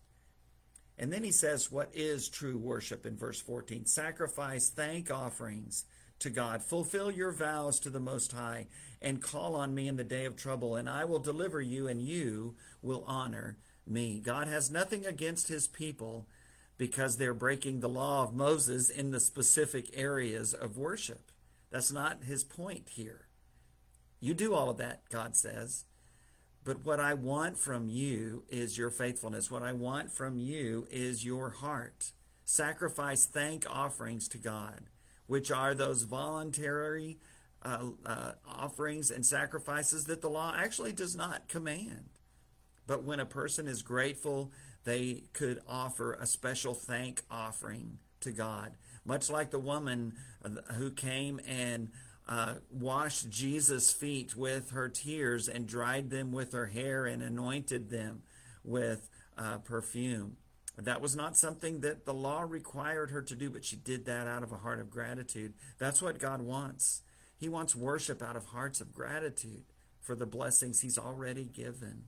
And 0.97 1.11
then 1.11 1.23
he 1.23 1.31
says 1.31 1.71
what 1.71 1.89
is 1.93 2.29
true 2.29 2.57
worship 2.57 3.05
in 3.05 3.17
verse 3.17 3.41
14 3.41 3.85
sacrifice 3.85 4.69
thank 4.69 5.09
offerings 5.09 5.85
to 6.19 6.29
God. 6.29 6.61
Fulfill 6.61 7.11
your 7.11 7.31
vows 7.31 7.79
to 7.81 7.89
the 7.89 7.99
Most 7.99 8.31
High 8.31 8.67
and 9.01 9.21
call 9.21 9.55
on 9.55 9.73
me 9.73 9.87
in 9.87 9.97
the 9.97 10.03
day 10.03 10.25
of 10.25 10.35
trouble, 10.35 10.75
and 10.75 10.89
I 10.89 11.05
will 11.05 11.19
deliver 11.19 11.61
you, 11.61 11.87
and 11.87 12.01
you 12.01 12.55
will 12.81 13.03
honor 13.05 13.57
me. 13.85 14.21
God 14.23 14.47
has 14.47 14.71
nothing 14.71 15.05
against 15.05 15.49
his 15.49 15.67
people 15.67 16.27
because 16.77 17.17
they're 17.17 17.33
breaking 17.33 17.79
the 17.79 17.89
law 17.89 18.23
of 18.23 18.33
Moses 18.33 18.89
in 18.89 19.11
the 19.11 19.19
specific 19.19 19.89
areas 19.93 20.53
of 20.53 20.77
worship. 20.77 21.31
That's 21.71 21.91
not 21.91 22.23
his 22.23 22.43
point 22.43 22.89
here. 22.89 23.27
You 24.19 24.33
do 24.33 24.53
all 24.53 24.69
of 24.69 24.77
that, 24.77 25.01
God 25.09 25.35
says. 25.35 25.85
But 26.63 26.85
what 26.85 26.99
I 26.99 27.13
want 27.13 27.57
from 27.57 27.89
you 27.89 28.43
is 28.49 28.77
your 28.77 28.89
faithfulness. 28.89 29.51
What 29.51 29.63
I 29.63 29.73
want 29.73 30.11
from 30.11 30.39
you 30.39 30.87
is 30.89 31.25
your 31.25 31.49
heart. 31.49 32.11
Sacrifice 32.45 33.25
thank 33.25 33.65
offerings 33.69 34.27
to 34.29 34.37
God, 34.37 34.89
which 35.27 35.51
are 35.51 35.73
those 35.73 36.03
voluntary 36.03 37.19
uh, 37.63 37.87
uh, 38.05 38.31
offerings 38.47 39.11
and 39.11 39.25
sacrifices 39.25 40.05
that 40.05 40.21
the 40.21 40.29
law 40.29 40.53
actually 40.55 40.93
does 40.93 41.15
not 41.15 41.47
command. 41.47 42.09
But 42.85 43.03
when 43.03 43.19
a 43.19 43.25
person 43.25 43.67
is 43.67 43.81
grateful, 43.81 44.51
they 44.83 45.23
could 45.33 45.61
offer 45.67 46.13
a 46.13 46.25
special 46.25 46.73
thank 46.73 47.21
offering 47.29 47.99
to 48.21 48.31
God. 48.31 48.73
Much 49.05 49.29
like 49.29 49.51
the 49.51 49.59
woman 49.59 50.13
who 50.75 50.91
came 50.91 51.39
and 51.47 51.89
uh, 52.27 52.55
washed 52.71 53.29
Jesus' 53.29 53.91
feet 53.91 54.35
with 54.35 54.71
her 54.71 54.87
tears 54.87 55.49
and 55.49 55.67
dried 55.67 56.09
them 56.09 56.31
with 56.31 56.53
her 56.53 56.67
hair 56.67 57.05
and 57.05 57.21
anointed 57.21 57.89
them 57.89 58.23
with 58.63 59.09
uh, 59.37 59.57
perfume. 59.57 60.37
That 60.77 61.01
was 61.01 61.15
not 61.15 61.37
something 61.37 61.81
that 61.81 62.05
the 62.05 62.13
law 62.13 62.41
required 62.41 63.11
her 63.11 63.21
to 63.21 63.35
do, 63.35 63.49
but 63.49 63.63
she 63.63 63.75
did 63.75 64.05
that 64.05 64.25
out 64.25 64.41
of 64.41 64.51
a 64.51 64.57
heart 64.57 64.79
of 64.79 64.89
gratitude. 64.89 65.53
That's 65.77 66.01
what 66.01 66.17
God 66.17 66.41
wants. 66.41 67.01
He 67.37 67.47
wants 67.47 67.75
worship 67.75 68.23
out 68.23 68.35
of 68.35 68.47
hearts 68.47 68.81
of 68.81 68.93
gratitude 68.93 69.65
for 69.99 70.15
the 70.15 70.25
blessings 70.25 70.81
He's 70.81 70.97
already 70.97 71.43
given. 71.43 72.05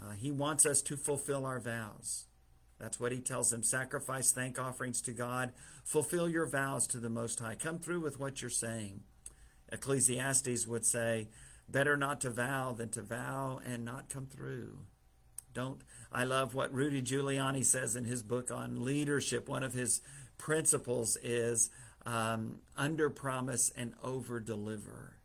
Uh, 0.00 0.12
he 0.12 0.30
wants 0.30 0.64
us 0.64 0.82
to 0.82 0.96
fulfill 0.96 1.44
our 1.44 1.60
vows. 1.60 2.26
That's 2.78 3.00
what 3.00 3.12
He 3.12 3.18
tells 3.18 3.50
them. 3.50 3.62
Sacrifice 3.62 4.30
thank 4.30 4.58
offerings 4.58 5.02
to 5.02 5.12
God. 5.12 5.52
Fulfill 5.84 6.28
your 6.28 6.46
vows 6.46 6.86
to 6.88 6.98
the 6.98 7.10
Most 7.10 7.40
High. 7.40 7.56
Come 7.56 7.78
through 7.78 8.00
with 8.00 8.20
what 8.20 8.40
you're 8.40 8.50
saying. 8.50 9.00
Ecclesiastes 9.70 10.66
would 10.66 10.86
say, 10.86 11.28
better 11.68 11.96
not 11.96 12.20
to 12.22 12.30
vow 12.30 12.72
than 12.72 12.88
to 12.90 13.02
vow 13.02 13.60
and 13.64 13.84
not 13.84 14.08
come 14.08 14.26
through. 14.26 14.78
Don't 15.52 15.80
I 16.10 16.24
love 16.24 16.54
what 16.54 16.72
Rudy 16.72 17.02
Giuliani 17.02 17.64
says 17.64 17.96
in 17.96 18.04
his 18.04 18.22
book 18.22 18.50
on 18.50 18.84
leadership. 18.84 19.48
One 19.48 19.62
of 19.62 19.74
his 19.74 20.00
principles 20.38 21.18
is 21.22 21.68
um, 22.06 22.60
under 22.76 23.10
promise 23.10 23.70
and 23.76 23.92
over 24.02 24.40
deliver. 24.40 25.17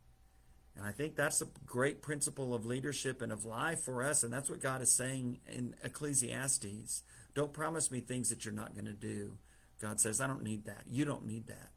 And 0.75 0.85
I 0.85 0.91
think 0.91 1.15
that's 1.15 1.41
a 1.41 1.47
great 1.65 2.01
principle 2.01 2.53
of 2.53 2.65
leadership 2.65 3.21
and 3.21 3.31
of 3.31 3.45
life 3.45 3.81
for 3.81 4.03
us. 4.03 4.23
And 4.23 4.33
that's 4.33 4.49
what 4.49 4.61
God 4.61 4.81
is 4.81 4.91
saying 4.91 5.39
in 5.47 5.75
Ecclesiastes. 5.83 7.03
Don't 7.35 7.53
promise 7.53 7.91
me 7.91 7.99
things 7.99 8.29
that 8.29 8.43
you're 8.43 8.53
not 8.53 8.73
going 8.73 8.85
to 8.85 8.93
do. 8.93 9.37
God 9.79 9.99
says, 9.99 10.19
I 10.19 10.27
don't 10.27 10.43
need 10.43 10.65
that. 10.65 10.83
You 10.89 11.05
don't 11.05 11.25
need 11.25 11.47
that. 11.47 11.71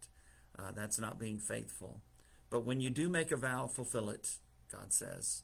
Uh, 0.59 0.71
that's 0.75 0.99
not 0.99 1.19
being 1.19 1.39
faithful. 1.39 2.01
But 2.49 2.65
when 2.65 2.81
you 2.81 2.89
do 2.89 3.09
make 3.09 3.33
a 3.33 3.37
vow, 3.37 3.67
fulfill 3.67 4.09
it, 4.09 4.37
God 4.73 4.93
says. 4.93 5.43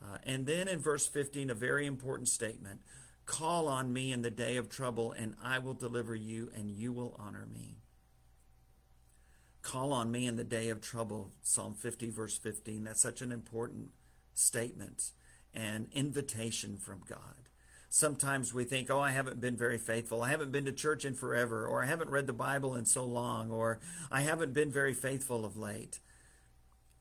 Uh, 0.00 0.18
and 0.24 0.46
then 0.46 0.68
in 0.68 0.78
verse 0.78 1.06
15, 1.06 1.50
a 1.50 1.54
very 1.54 1.86
important 1.86 2.28
statement 2.28 2.80
Call 3.26 3.66
on 3.66 3.92
me 3.92 4.12
in 4.12 4.22
the 4.22 4.30
day 4.30 4.56
of 4.56 4.68
trouble, 4.68 5.10
and 5.10 5.34
I 5.42 5.58
will 5.58 5.74
deliver 5.74 6.14
you, 6.14 6.48
and 6.54 6.70
you 6.70 6.92
will 6.92 7.16
honor 7.18 7.46
me. 7.52 7.80
Call 9.66 9.92
on 9.92 10.12
me 10.12 10.28
in 10.28 10.36
the 10.36 10.44
day 10.44 10.68
of 10.68 10.80
trouble, 10.80 11.32
Psalm 11.42 11.74
50, 11.74 12.10
verse 12.10 12.38
15. 12.38 12.84
That's 12.84 13.00
such 13.00 13.20
an 13.20 13.32
important 13.32 13.88
statement 14.32 15.10
and 15.52 15.88
invitation 15.92 16.76
from 16.76 17.00
God. 17.08 17.48
Sometimes 17.88 18.54
we 18.54 18.62
think, 18.62 18.92
oh, 18.92 19.00
I 19.00 19.10
haven't 19.10 19.40
been 19.40 19.56
very 19.56 19.76
faithful. 19.76 20.22
I 20.22 20.30
haven't 20.30 20.52
been 20.52 20.66
to 20.66 20.72
church 20.72 21.04
in 21.04 21.14
forever, 21.14 21.66
or 21.66 21.82
I 21.82 21.86
haven't 21.86 22.10
read 22.10 22.28
the 22.28 22.32
Bible 22.32 22.76
in 22.76 22.84
so 22.84 23.04
long, 23.04 23.50
or 23.50 23.80
I 24.08 24.20
haven't 24.20 24.52
been 24.52 24.70
very 24.70 24.94
faithful 24.94 25.44
of 25.44 25.56
late. 25.56 25.98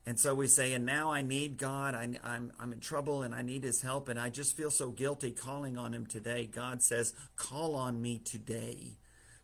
And 0.07 0.19
so 0.19 0.33
we 0.33 0.47
say, 0.47 0.73
and 0.73 0.87
now 0.87 1.11
I 1.11 1.21
need 1.21 1.59
God. 1.59 1.93
I, 1.93 2.05
am 2.05 2.17
I'm, 2.23 2.51
I'm 2.59 2.73
in 2.73 2.79
trouble 2.79 3.21
and 3.21 3.35
I 3.35 3.43
need 3.43 3.63
his 3.63 3.83
help. 3.83 4.09
And 4.09 4.19
I 4.19 4.29
just 4.31 4.57
feel 4.57 4.71
so 4.71 4.89
guilty 4.89 5.29
calling 5.29 5.77
on 5.77 5.93
him 5.93 6.07
today. 6.07 6.47
God 6.51 6.81
says, 6.81 7.13
call 7.35 7.75
on 7.75 8.01
me 8.01 8.17
today. 8.17 8.97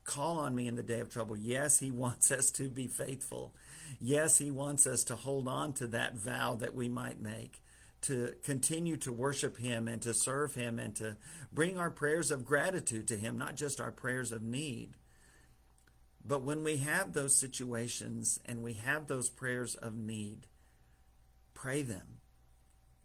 Call 0.03 0.39
on 0.39 0.55
me 0.55 0.67
in 0.67 0.75
the 0.75 0.83
day 0.83 0.99
of 0.99 1.09
trouble. 1.09 1.37
Yes, 1.37 1.79
he 1.79 1.91
wants 1.91 2.31
us 2.31 2.51
to 2.51 2.69
be 2.69 2.87
faithful. 2.87 3.53
Yes, 3.99 4.37
he 4.37 4.51
wants 4.51 4.87
us 4.87 5.03
to 5.05 5.15
hold 5.15 5.47
on 5.47 5.73
to 5.73 5.87
that 5.87 6.15
vow 6.15 6.55
that 6.55 6.73
we 6.73 6.87
might 6.87 7.21
make, 7.21 7.61
to 8.01 8.33
continue 8.43 8.97
to 8.97 9.11
worship 9.11 9.57
him 9.57 9.87
and 9.87 10.01
to 10.01 10.13
serve 10.13 10.55
him 10.55 10.79
and 10.79 10.95
to 10.95 11.17
bring 11.51 11.77
our 11.77 11.91
prayers 11.91 12.31
of 12.31 12.45
gratitude 12.45 13.07
to 13.09 13.17
him, 13.17 13.37
not 13.37 13.55
just 13.55 13.81
our 13.81 13.91
prayers 13.91 14.31
of 14.31 14.41
need. 14.41 14.93
But 16.25 16.43
when 16.43 16.63
we 16.63 16.77
have 16.77 17.13
those 17.13 17.35
situations 17.35 18.39
and 18.45 18.63
we 18.63 18.73
have 18.73 19.07
those 19.07 19.29
prayers 19.29 19.75
of 19.75 19.95
need, 19.95 20.47
Pray 21.61 21.83
them. 21.83 22.17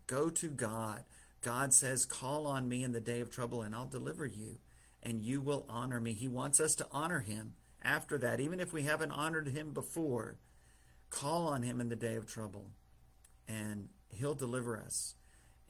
Go 0.06 0.30
to 0.30 0.48
God. 0.48 1.04
God 1.42 1.74
says, 1.74 2.06
Call 2.06 2.46
on 2.46 2.70
me 2.70 2.82
in 2.82 2.92
the 2.92 3.02
day 3.02 3.20
of 3.20 3.30
trouble, 3.30 3.60
and 3.60 3.74
I'll 3.74 3.84
deliver 3.84 4.24
you, 4.24 4.56
and 5.02 5.22
you 5.22 5.40
will 5.40 5.66
honor 5.68 6.00
me. 6.00 6.12
He 6.12 6.28
wants 6.28 6.60
us 6.60 6.74
to 6.76 6.86
honor 6.90 7.20
him 7.20 7.54
after 7.82 8.18
that, 8.18 8.40
even 8.40 8.60
if 8.60 8.72
we 8.72 8.82
haven't 8.82 9.12
honored 9.12 9.48
him 9.48 9.72
before. 9.72 10.36
Call 11.10 11.46
on 11.46 11.62
him 11.62 11.80
in 11.80 11.88
the 11.88 11.96
day 11.96 12.16
of 12.16 12.26
trouble, 12.26 12.70
and 13.46 13.88
he'll 14.08 14.34
deliver 14.34 14.76
us. 14.76 15.14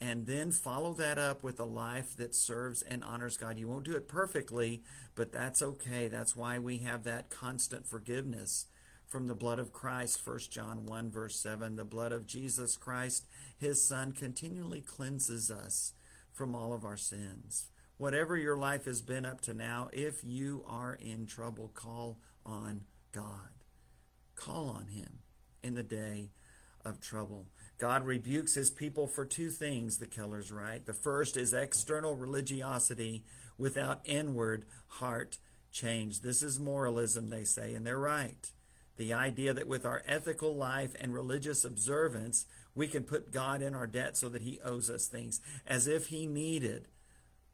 And 0.01 0.27
then 0.27 0.53
follow 0.53 0.93
that 0.95 1.19
up 1.19 1.43
with 1.43 1.59
a 1.59 1.65
life 1.65 2.17
that 2.17 2.35
serves 2.35 2.83
and 2.83 3.03
honors 3.03 3.39
God. 3.39 3.59
You 3.59 3.69
won't 3.69 3.85
do 3.85 3.97
it 3.97 4.09
perfectly, 4.09 4.83
but 5.15 5.33
that's 5.33 5.63
okay. 5.63 6.09
That's 6.09 6.37
why 6.37 6.59
we 6.59 6.79
have 6.79 7.05
that 7.05 7.31
constant 7.31 7.87
forgiveness 7.87 8.67
from 9.07 9.27
the 9.27 9.35
blood 9.35 9.59
of 9.59 9.73
Christ, 9.73 10.21
1 10.27 10.39
John 10.51 10.85
1, 10.85 11.11
verse 11.11 11.41
7. 11.41 11.77
The 11.77 11.85
blood 11.85 12.13
of 12.13 12.27
Jesus 12.27 12.77
Christ, 12.77 13.27
his 13.57 13.83
Son, 13.83 14.13
continually 14.13 14.83
cleanses 14.83 15.51
us 15.51 15.95
from 16.33 16.55
all 16.55 16.75
of 16.75 16.85
our 16.85 16.99
sins. 16.99 17.69
Whatever 17.99 18.37
your 18.37 18.57
life 18.57 18.85
has 18.85 19.01
been 19.01 19.25
up 19.25 19.41
to 19.43 19.55
now, 19.55 19.89
if 19.93 20.23
you 20.23 20.63
are 20.67 20.99
in 21.01 21.27
trouble, 21.27 21.71
call 21.75 22.19
on 22.45 22.83
God. 23.13 23.49
Call 24.35 24.69
on 24.69 24.89
him 24.89 25.21
in 25.63 25.75
the 25.75 25.83
day 25.83 26.31
of 26.85 27.01
trouble. 27.01 27.47
God 27.79 28.05
rebukes 28.05 28.55
his 28.55 28.71
people 28.71 29.07
for 29.07 29.25
two 29.25 29.51
things, 29.51 29.97
the 29.97 30.07
Kellers 30.07 30.53
write. 30.53 30.85
The 30.85 30.93
first 30.93 31.37
is 31.37 31.55
external 31.55 32.15
religiosity 32.15 33.25
without 33.57 34.01
inward 34.05 34.67
heart 34.89 35.39
change. 35.73 36.21
This 36.21 36.43
is 36.43 36.61
moralism, 36.61 37.31
they 37.31 37.45
say, 37.45 37.75
and 37.75 37.87
they're 37.87 37.99
right. 37.99 38.51
The 38.99 39.15
idea 39.15 39.53
that 39.55 39.69
with 39.69 39.85
our 39.85 40.03
ethical 40.07 40.55
life 40.55 40.95
and 41.01 41.13
religious 41.13 41.65
observance, 41.65 42.47
we 42.75 42.89
can 42.89 43.05
put 43.05 43.33
God 43.33 43.63
in 43.63 43.75
our 43.75 43.87
debt 43.87 44.17
so 44.17 44.29
that 44.29 44.43
he 44.43 44.61
owes 44.65 44.89
us 44.89 45.07
things, 45.07 45.41
as 45.67 45.87
if 45.87 46.09
he 46.09 46.27
needed 46.27 46.89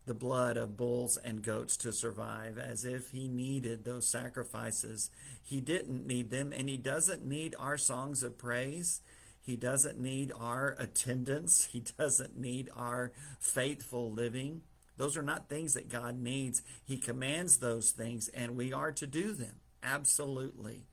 the 0.06 0.14
blood 0.14 0.56
of 0.56 0.76
bulls 0.76 1.16
and 1.16 1.42
goats 1.42 1.76
to 1.78 1.92
survive, 1.92 2.58
as 2.58 2.84
if 2.84 3.10
he 3.10 3.28
needed 3.28 3.84
those 3.84 4.06
sacrifices. 4.06 5.10
He 5.42 5.60
didn't 5.60 6.06
need 6.06 6.30
them, 6.30 6.52
and 6.52 6.68
he 6.68 6.76
doesn't 6.76 7.24
need 7.24 7.54
our 7.58 7.78
songs 7.78 8.22
of 8.22 8.38
praise. 8.38 9.00
He 9.40 9.56
doesn't 9.56 10.00
need 10.00 10.32
our 10.38 10.76
attendance. 10.78 11.64
He 11.72 11.84
doesn't 11.98 12.38
need 12.38 12.70
our 12.76 13.12
faithful 13.40 14.10
living. 14.10 14.62
Those 14.96 15.16
are 15.16 15.22
not 15.22 15.48
things 15.48 15.74
that 15.74 15.88
God 15.88 16.20
needs. 16.20 16.62
He 16.84 16.96
commands 16.96 17.58
those 17.58 17.90
things, 17.90 18.28
and 18.28 18.56
we 18.56 18.72
are 18.72 18.92
to 18.92 19.06
do 19.06 19.32
them. 19.32 19.56
Absolutely 19.82 20.84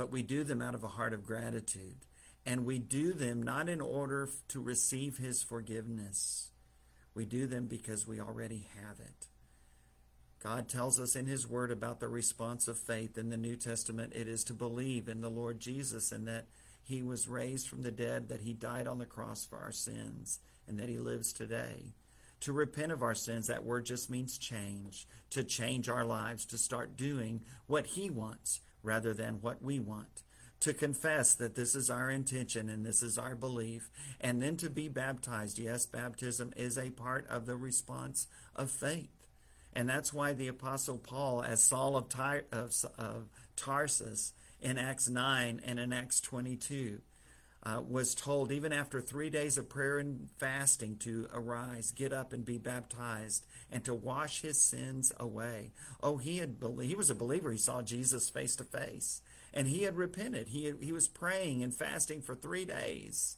but 0.00 0.10
we 0.10 0.22
do 0.22 0.44
them 0.44 0.62
out 0.62 0.74
of 0.74 0.82
a 0.82 0.88
heart 0.88 1.12
of 1.12 1.26
gratitude. 1.26 2.06
And 2.46 2.64
we 2.64 2.78
do 2.78 3.12
them 3.12 3.42
not 3.42 3.68
in 3.68 3.82
order 3.82 4.30
to 4.48 4.58
receive 4.58 5.18
his 5.18 5.42
forgiveness. 5.42 6.52
We 7.14 7.24
do 7.24 7.46
them 7.46 7.66
because 7.66 8.06
we 8.06 8.20
already 8.20 8.68
have 8.80 9.00
it. 9.00 9.26
God 10.42 10.68
tells 10.68 10.98
us 10.98 11.16
in 11.16 11.26
his 11.26 11.46
word 11.46 11.70
about 11.70 12.00
the 12.00 12.08
response 12.08 12.66
of 12.66 12.78
faith 12.78 13.18
in 13.18 13.28
the 13.28 13.36
New 13.36 13.56
Testament. 13.56 14.14
It 14.14 14.26
is 14.26 14.42
to 14.44 14.54
believe 14.54 15.08
in 15.08 15.20
the 15.20 15.28
Lord 15.28 15.60
Jesus 15.60 16.12
and 16.12 16.26
that 16.26 16.46
he 16.82 17.02
was 17.02 17.28
raised 17.28 17.68
from 17.68 17.82
the 17.82 17.90
dead, 17.90 18.28
that 18.28 18.40
he 18.40 18.54
died 18.54 18.86
on 18.86 18.98
the 18.98 19.06
cross 19.06 19.44
for 19.44 19.58
our 19.58 19.72
sins, 19.72 20.40
and 20.66 20.78
that 20.78 20.88
he 20.88 20.98
lives 20.98 21.32
today. 21.32 21.92
To 22.40 22.52
repent 22.54 22.90
of 22.90 23.02
our 23.02 23.14
sins, 23.14 23.48
that 23.48 23.64
word 23.64 23.84
just 23.84 24.08
means 24.08 24.38
change, 24.38 25.06
to 25.28 25.44
change 25.44 25.90
our 25.90 26.06
lives, 26.06 26.46
to 26.46 26.58
start 26.58 26.96
doing 26.96 27.42
what 27.66 27.86
he 27.86 28.08
wants 28.08 28.60
rather 28.82 29.12
than 29.12 29.42
what 29.42 29.62
we 29.62 29.78
want. 29.78 30.22
To 30.60 30.74
confess 30.74 31.34
that 31.34 31.54
this 31.54 31.74
is 31.74 31.88
our 31.88 32.10
intention 32.10 32.68
and 32.68 32.84
this 32.84 33.02
is 33.02 33.16
our 33.16 33.34
belief, 33.34 33.90
and 34.20 34.42
then 34.42 34.56
to 34.58 34.68
be 34.68 34.88
baptized. 34.88 35.58
Yes, 35.58 35.86
baptism 35.86 36.52
is 36.54 36.76
a 36.76 36.90
part 36.90 37.26
of 37.28 37.46
the 37.46 37.56
response 37.56 38.26
of 38.54 38.70
faith. 38.70 39.08
And 39.72 39.88
that's 39.88 40.12
why 40.12 40.32
the 40.32 40.48
Apostle 40.48 40.98
Paul, 40.98 41.42
as 41.42 41.62
Saul 41.62 41.96
of, 41.96 42.08
Ty- 42.08 42.42
of, 42.52 42.74
of 42.98 43.28
Tarsus 43.56 44.32
in 44.60 44.78
Acts 44.78 45.08
9 45.08 45.60
and 45.64 45.78
in 45.78 45.92
Acts 45.92 46.20
22, 46.20 47.00
uh, 47.62 47.80
was 47.86 48.14
told, 48.14 48.50
even 48.50 48.72
after 48.72 49.00
three 49.00 49.28
days 49.28 49.58
of 49.58 49.68
prayer 49.68 49.98
and 49.98 50.28
fasting, 50.38 50.96
to 50.96 51.28
arise, 51.32 51.92
get 51.92 52.12
up, 52.12 52.32
and 52.32 52.44
be 52.44 52.56
baptized, 52.56 53.44
and 53.70 53.84
to 53.84 53.94
wash 53.94 54.40
his 54.40 54.58
sins 54.58 55.12
away. 55.20 55.72
Oh, 56.02 56.16
he 56.16 56.38
had 56.38 56.56
he 56.82 56.94
was 56.94 57.10
a 57.10 57.14
believer. 57.14 57.52
He 57.52 57.58
saw 57.58 57.82
Jesus 57.82 58.30
face 58.30 58.56
to 58.56 58.64
face, 58.64 59.20
and 59.52 59.68
he 59.68 59.82
had 59.82 59.96
repented. 59.96 60.48
He 60.48 60.66
had, 60.66 60.76
he 60.80 60.92
was 60.92 61.08
praying 61.08 61.62
and 61.62 61.74
fasting 61.74 62.22
for 62.22 62.34
three 62.34 62.64
days. 62.64 63.36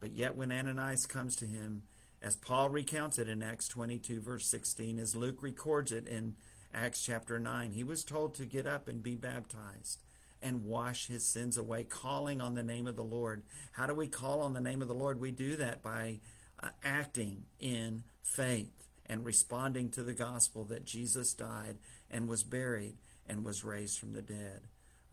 But 0.00 0.12
yet, 0.12 0.36
when 0.36 0.50
Ananias 0.50 1.06
comes 1.06 1.36
to 1.36 1.46
him, 1.46 1.82
as 2.20 2.36
Paul 2.36 2.70
recounts 2.70 3.18
it 3.18 3.28
in 3.28 3.42
Acts 3.42 3.68
22, 3.68 4.20
verse 4.20 4.46
16, 4.46 4.98
as 4.98 5.14
Luke 5.14 5.42
records 5.42 5.92
it 5.92 6.06
in 6.06 6.34
Acts 6.74 7.04
chapter 7.04 7.38
9, 7.38 7.72
he 7.72 7.84
was 7.84 8.04
told 8.04 8.34
to 8.34 8.46
get 8.46 8.66
up 8.66 8.88
and 8.88 9.02
be 9.02 9.14
baptized 9.14 10.02
and 10.40 10.64
wash 10.64 11.06
his 11.06 11.24
sins 11.24 11.56
away, 11.56 11.84
calling 11.84 12.40
on 12.40 12.54
the 12.54 12.62
name 12.62 12.86
of 12.86 12.96
the 12.96 13.04
Lord. 13.04 13.42
How 13.72 13.86
do 13.86 13.94
we 13.94 14.08
call 14.08 14.40
on 14.40 14.54
the 14.54 14.60
name 14.60 14.82
of 14.82 14.88
the 14.88 14.94
Lord? 14.94 15.20
We 15.20 15.30
do 15.30 15.56
that 15.56 15.82
by 15.82 16.20
uh, 16.60 16.68
acting 16.82 17.44
in 17.60 18.02
faith 18.22 18.88
and 19.06 19.24
responding 19.24 19.90
to 19.90 20.02
the 20.02 20.14
gospel 20.14 20.64
that 20.64 20.84
Jesus 20.84 21.34
died 21.34 21.78
and 22.10 22.28
was 22.28 22.42
buried 22.42 22.96
and 23.26 23.44
was 23.44 23.64
raised 23.64 23.98
from 23.98 24.12
the 24.12 24.22
dead. 24.22 24.62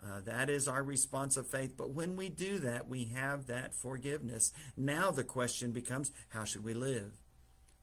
Uh, 0.01 0.22
that 0.22 0.50
is 0.50 0.68
our 0.68 0.82
response 0.82 1.36
of 1.36 1.48
faith. 1.48 1.75
But 1.75 1.91
when 1.91 2.15
we 2.15 2.29
do 2.29 2.60
that, 2.60 2.88
we 2.88 3.06
have 3.15 3.48
that 3.48 3.75
forgiveness. 3.75 4.53
Now 4.77 5.12
the 5.12 5.25
question 5.25 5.72
becomes 5.72 6.12
how 6.29 6.46
should 6.46 6.63
we 6.63 6.74
live? 6.74 7.20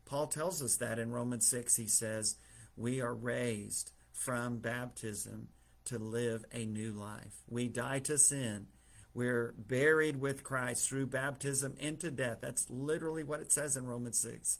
Paul 0.07 0.29
tells 0.29 0.63
us 0.63 0.77
that 0.77 0.99
in 0.99 1.11
Romans 1.11 1.47
6. 1.49 1.77
He 1.77 1.89
says, 1.89 2.37
We 2.77 3.01
are 3.01 3.15
raised 3.15 3.93
from 4.13 4.59
baptism 4.59 5.49
to 5.87 5.99
live 5.99 6.45
a 6.53 6.65
new 6.65 6.93
life. 6.93 7.43
We 7.49 7.69
die 7.69 7.99
to 8.01 8.17
sin. 8.17 8.67
We're 9.13 9.55
buried 9.57 10.21
with 10.21 10.45
Christ 10.45 10.89
through 10.89 11.07
baptism 11.07 11.75
into 11.79 12.11
death. 12.11 12.39
That's 12.41 12.69
literally 12.71 13.25
what 13.25 13.41
it 13.41 13.53
says 13.53 13.77
in 13.77 13.87
Romans 13.87 14.19
6. 14.19 14.59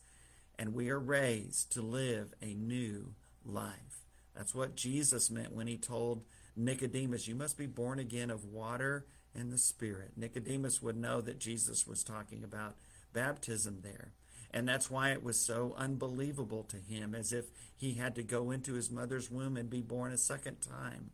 And 0.59 0.75
we 0.75 0.89
are 0.89 0.99
raised 0.99 1.73
to 1.73 1.83
live 1.83 2.33
a 2.41 2.55
new 2.55 3.15
life. 3.45 4.05
That's 4.35 4.55
what 4.55 4.75
Jesus 4.75 5.31
meant 5.31 5.53
when 5.55 5.67
he 5.67 5.77
told 5.77 6.25
Nicodemus, 6.57 7.29
You 7.29 7.35
must 7.35 7.59
be 7.59 7.67
born 7.67 7.99
again 7.99 8.31
of 8.31 8.45
water 8.45 9.07
and 9.35 9.53
the 9.53 9.59
Spirit. 9.59 10.13
Nicodemus 10.17 10.81
would 10.83 10.97
know 10.97 11.21
that 11.21 11.39
Jesus 11.39 11.87
was 11.87 12.03
talking 12.03 12.43
about 12.43 12.77
baptism 13.13 13.81
there. 13.83 14.13
And 14.51 14.67
that's 14.67 14.91
why 14.91 15.11
it 15.11 15.23
was 15.23 15.39
so 15.39 15.75
unbelievable 15.77 16.63
to 16.65 16.77
him, 16.79 17.15
as 17.15 17.33
if 17.33 17.47
he 17.77 17.95
had 17.95 18.15
to 18.15 18.23
go 18.23 18.51
into 18.51 18.75
his 18.75 18.91
mother's 18.91 19.31
womb 19.31 19.57
and 19.57 19.69
be 19.69 19.83
born 19.83 20.13
a 20.13 20.19
second 20.19 20.63
time. 20.63 21.11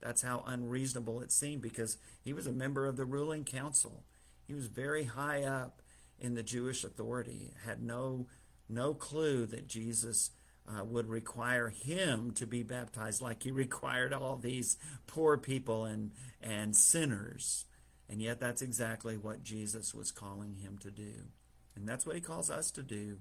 That's 0.00 0.22
how 0.22 0.44
unreasonable 0.46 1.22
it 1.22 1.32
seemed 1.32 1.62
because 1.62 1.96
he 2.22 2.34
was 2.34 2.46
a 2.46 2.52
member 2.52 2.86
of 2.86 2.96
the 2.96 3.06
ruling 3.06 3.44
council. 3.44 4.04
He 4.46 4.52
was 4.52 4.66
very 4.66 5.04
high 5.04 5.44
up 5.44 5.80
in 6.18 6.34
the 6.34 6.42
Jewish 6.42 6.84
authority, 6.84 7.54
had 7.64 7.82
no, 7.82 8.26
no 8.68 8.92
clue 8.92 9.46
that 9.46 9.66
Jesus 9.66 10.30
uh, 10.68 10.84
would 10.84 11.08
require 11.08 11.68
him 11.68 12.32
to 12.32 12.46
be 12.46 12.62
baptized 12.62 13.20
like 13.20 13.42
he 13.42 13.50
required 13.52 14.12
all 14.12 14.36
these 14.36 14.76
poor 15.06 15.36
people 15.36 15.84
and, 15.84 16.12
and 16.42 16.74
sinners. 16.76 17.66
And 18.08 18.20
yet, 18.20 18.38
that's 18.38 18.62
exactly 18.62 19.16
what 19.16 19.42
Jesus 19.42 19.94
was 19.94 20.12
calling 20.12 20.56
him 20.56 20.78
to 20.78 20.90
do. 20.90 21.12
And 21.74 21.88
that's 21.88 22.06
what 22.06 22.14
he 22.14 22.20
calls 22.20 22.50
us 22.50 22.70
to 22.72 22.82
do 22.82 23.18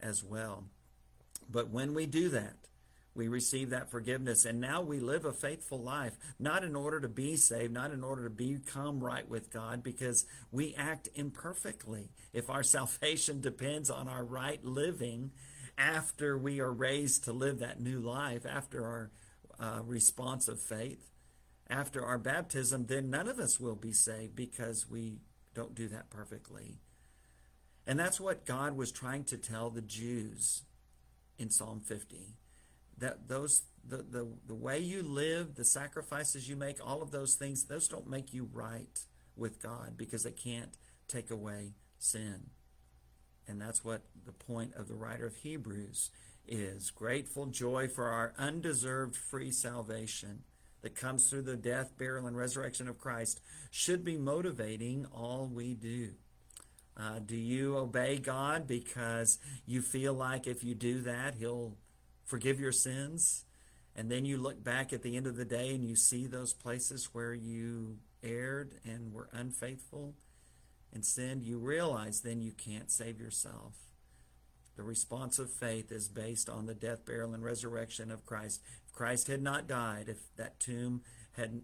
as 0.00 0.24
well. 0.24 0.64
But 1.48 1.70
when 1.70 1.94
we 1.94 2.06
do 2.06 2.28
that, 2.30 2.56
we 3.14 3.28
receive 3.28 3.70
that 3.70 3.90
forgiveness 3.90 4.44
and 4.44 4.60
now 4.60 4.82
we 4.82 4.98
live 4.98 5.24
a 5.24 5.32
faithful 5.32 5.78
life 5.78 6.14
not 6.38 6.64
in 6.64 6.74
order 6.74 7.00
to 7.00 7.08
be 7.08 7.36
saved 7.36 7.72
not 7.72 7.92
in 7.92 8.02
order 8.02 8.24
to 8.24 8.30
become 8.30 9.02
right 9.02 9.28
with 9.28 9.52
god 9.52 9.82
because 9.82 10.26
we 10.50 10.74
act 10.74 11.08
imperfectly 11.14 12.10
if 12.32 12.50
our 12.50 12.62
salvation 12.64 13.40
depends 13.40 13.88
on 13.88 14.08
our 14.08 14.24
right 14.24 14.64
living 14.64 15.30
after 15.76 16.38
we 16.38 16.60
are 16.60 16.72
raised 16.72 17.24
to 17.24 17.32
live 17.32 17.58
that 17.58 17.80
new 17.80 18.00
life, 18.00 18.46
after 18.46 18.84
our 18.84 19.10
uh, 19.58 19.80
response 19.82 20.48
of 20.48 20.60
faith, 20.60 21.10
after 21.68 22.04
our 22.04 22.18
baptism, 22.18 22.86
then 22.86 23.10
none 23.10 23.28
of 23.28 23.38
us 23.38 23.58
will 23.58 23.74
be 23.74 23.92
saved 23.92 24.36
because 24.36 24.88
we 24.88 25.18
don't 25.54 25.74
do 25.74 25.88
that 25.88 26.10
perfectly. 26.10 26.78
And 27.86 27.98
that's 27.98 28.20
what 28.20 28.46
God 28.46 28.76
was 28.76 28.92
trying 28.92 29.24
to 29.24 29.36
tell 29.36 29.70
the 29.70 29.82
Jews 29.82 30.62
in 31.38 31.50
Psalm 31.50 31.80
50. 31.80 32.36
That 32.98 33.28
those 33.28 33.62
the, 33.86 33.98
the, 33.98 34.26
the 34.46 34.54
way 34.54 34.78
you 34.78 35.02
live, 35.02 35.56
the 35.56 35.64
sacrifices 35.64 36.48
you 36.48 36.56
make, 36.56 36.78
all 36.84 37.02
of 37.02 37.10
those 37.10 37.34
things, 37.34 37.64
those 37.64 37.88
don't 37.88 38.08
make 38.08 38.32
you 38.32 38.48
right 38.52 39.00
with 39.36 39.62
God 39.62 39.94
because 39.96 40.22
they 40.22 40.32
can't 40.32 40.76
take 41.08 41.30
away 41.30 41.74
sin. 41.98 42.50
And 43.46 43.60
that's 43.60 43.84
what 43.84 44.02
the 44.24 44.32
point 44.32 44.74
of 44.74 44.88
the 44.88 44.94
writer 44.94 45.26
of 45.26 45.36
Hebrews 45.36 46.10
is 46.46 46.90
grateful 46.90 47.46
joy 47.46 47.88
for 47.88 48.08
our 48.08 48.34
undeserved 48.38 49.16
free 49.16 49.50
salvation 49.50 50.42
that 50.82 50.94
comes 50.94 51.28
through 51.28 51.42
the 51.42 51.56
death, 51.56 51.96
burial, 51.98 52.26
and 52.26 52.36
resurrection 52.36 52.88
of 52.88 52.98
Christ 52.98 53.40
should 53.70 54.04
be 54.04 54.18
motivating 54.18 55.06
all 55.06 55.50
we 55.52 55.74
do. 55.74 56.10
Uh, 56.96 57.18
do 57.24 57.36
you 57.36 57.76
obey 57.76 58.18
God 58.18 58.68
because 58.68 59.38
you 59.66 59.82
feel 59.82 60.14
like 60.14 60.46
if 60.46 60.62
you 60.62 60.74
do 60.74 61.00
that, 61.02 61.34
He'll 61.34 61.76
forgive 62.24 62.60
your 62.60 62.72
sins? 62.72 63.44
And 63.96 64.10
then 64.10 64.24
you 64.24 64.36
look 64.36 64.62
back 64.62 64.92
at 64.92 65.02
the 65.02 65.16
end 65.16 65.26
of 65.26 65.36
the 65.36 65.44
day 65.44 65.74
and 65.74 65.84
you 65.84 65.96
see 65.96 66.26
those 66.26 66.52
places 66.52 67.08
where 67.12 67.32
you 67.32 67.98
erred 68.22 68.74
and 68.84 69.12
were 69.12 69.28
unfaithful 69.32 70.14
and 70.94 71.04
sinned, 71.04 71.42
you 71.42 71.58
realize 71.58 72.20
then 72.20 72.40
you 72.40 72.52
can't 72.52 72.90
save 72.90 73.20
yourself. 73.20 73.74
The 74.76 74.82
response 74.82 75.38
of 75.38 75.50
faith 75.50 75.92
is 75.92 76.08
based 76.08 76.48
on 76.48 76.66
the 76.66 76.74
death, 76.74 77.04
burial, 77.04 77.34
and 77.34 77.44
resurrection 77.44 78.10
of 78.10 78.26
Christ. 78.26 78.60
If 78.86 78.92
Christ 78.92 79.28
had 79.28 79.42
not 79.42 79.66
died, 79.66 80.08
if 80.08 80.34
that 80.36 80.58
tomb 80.58 81.02
had 81.32 81.62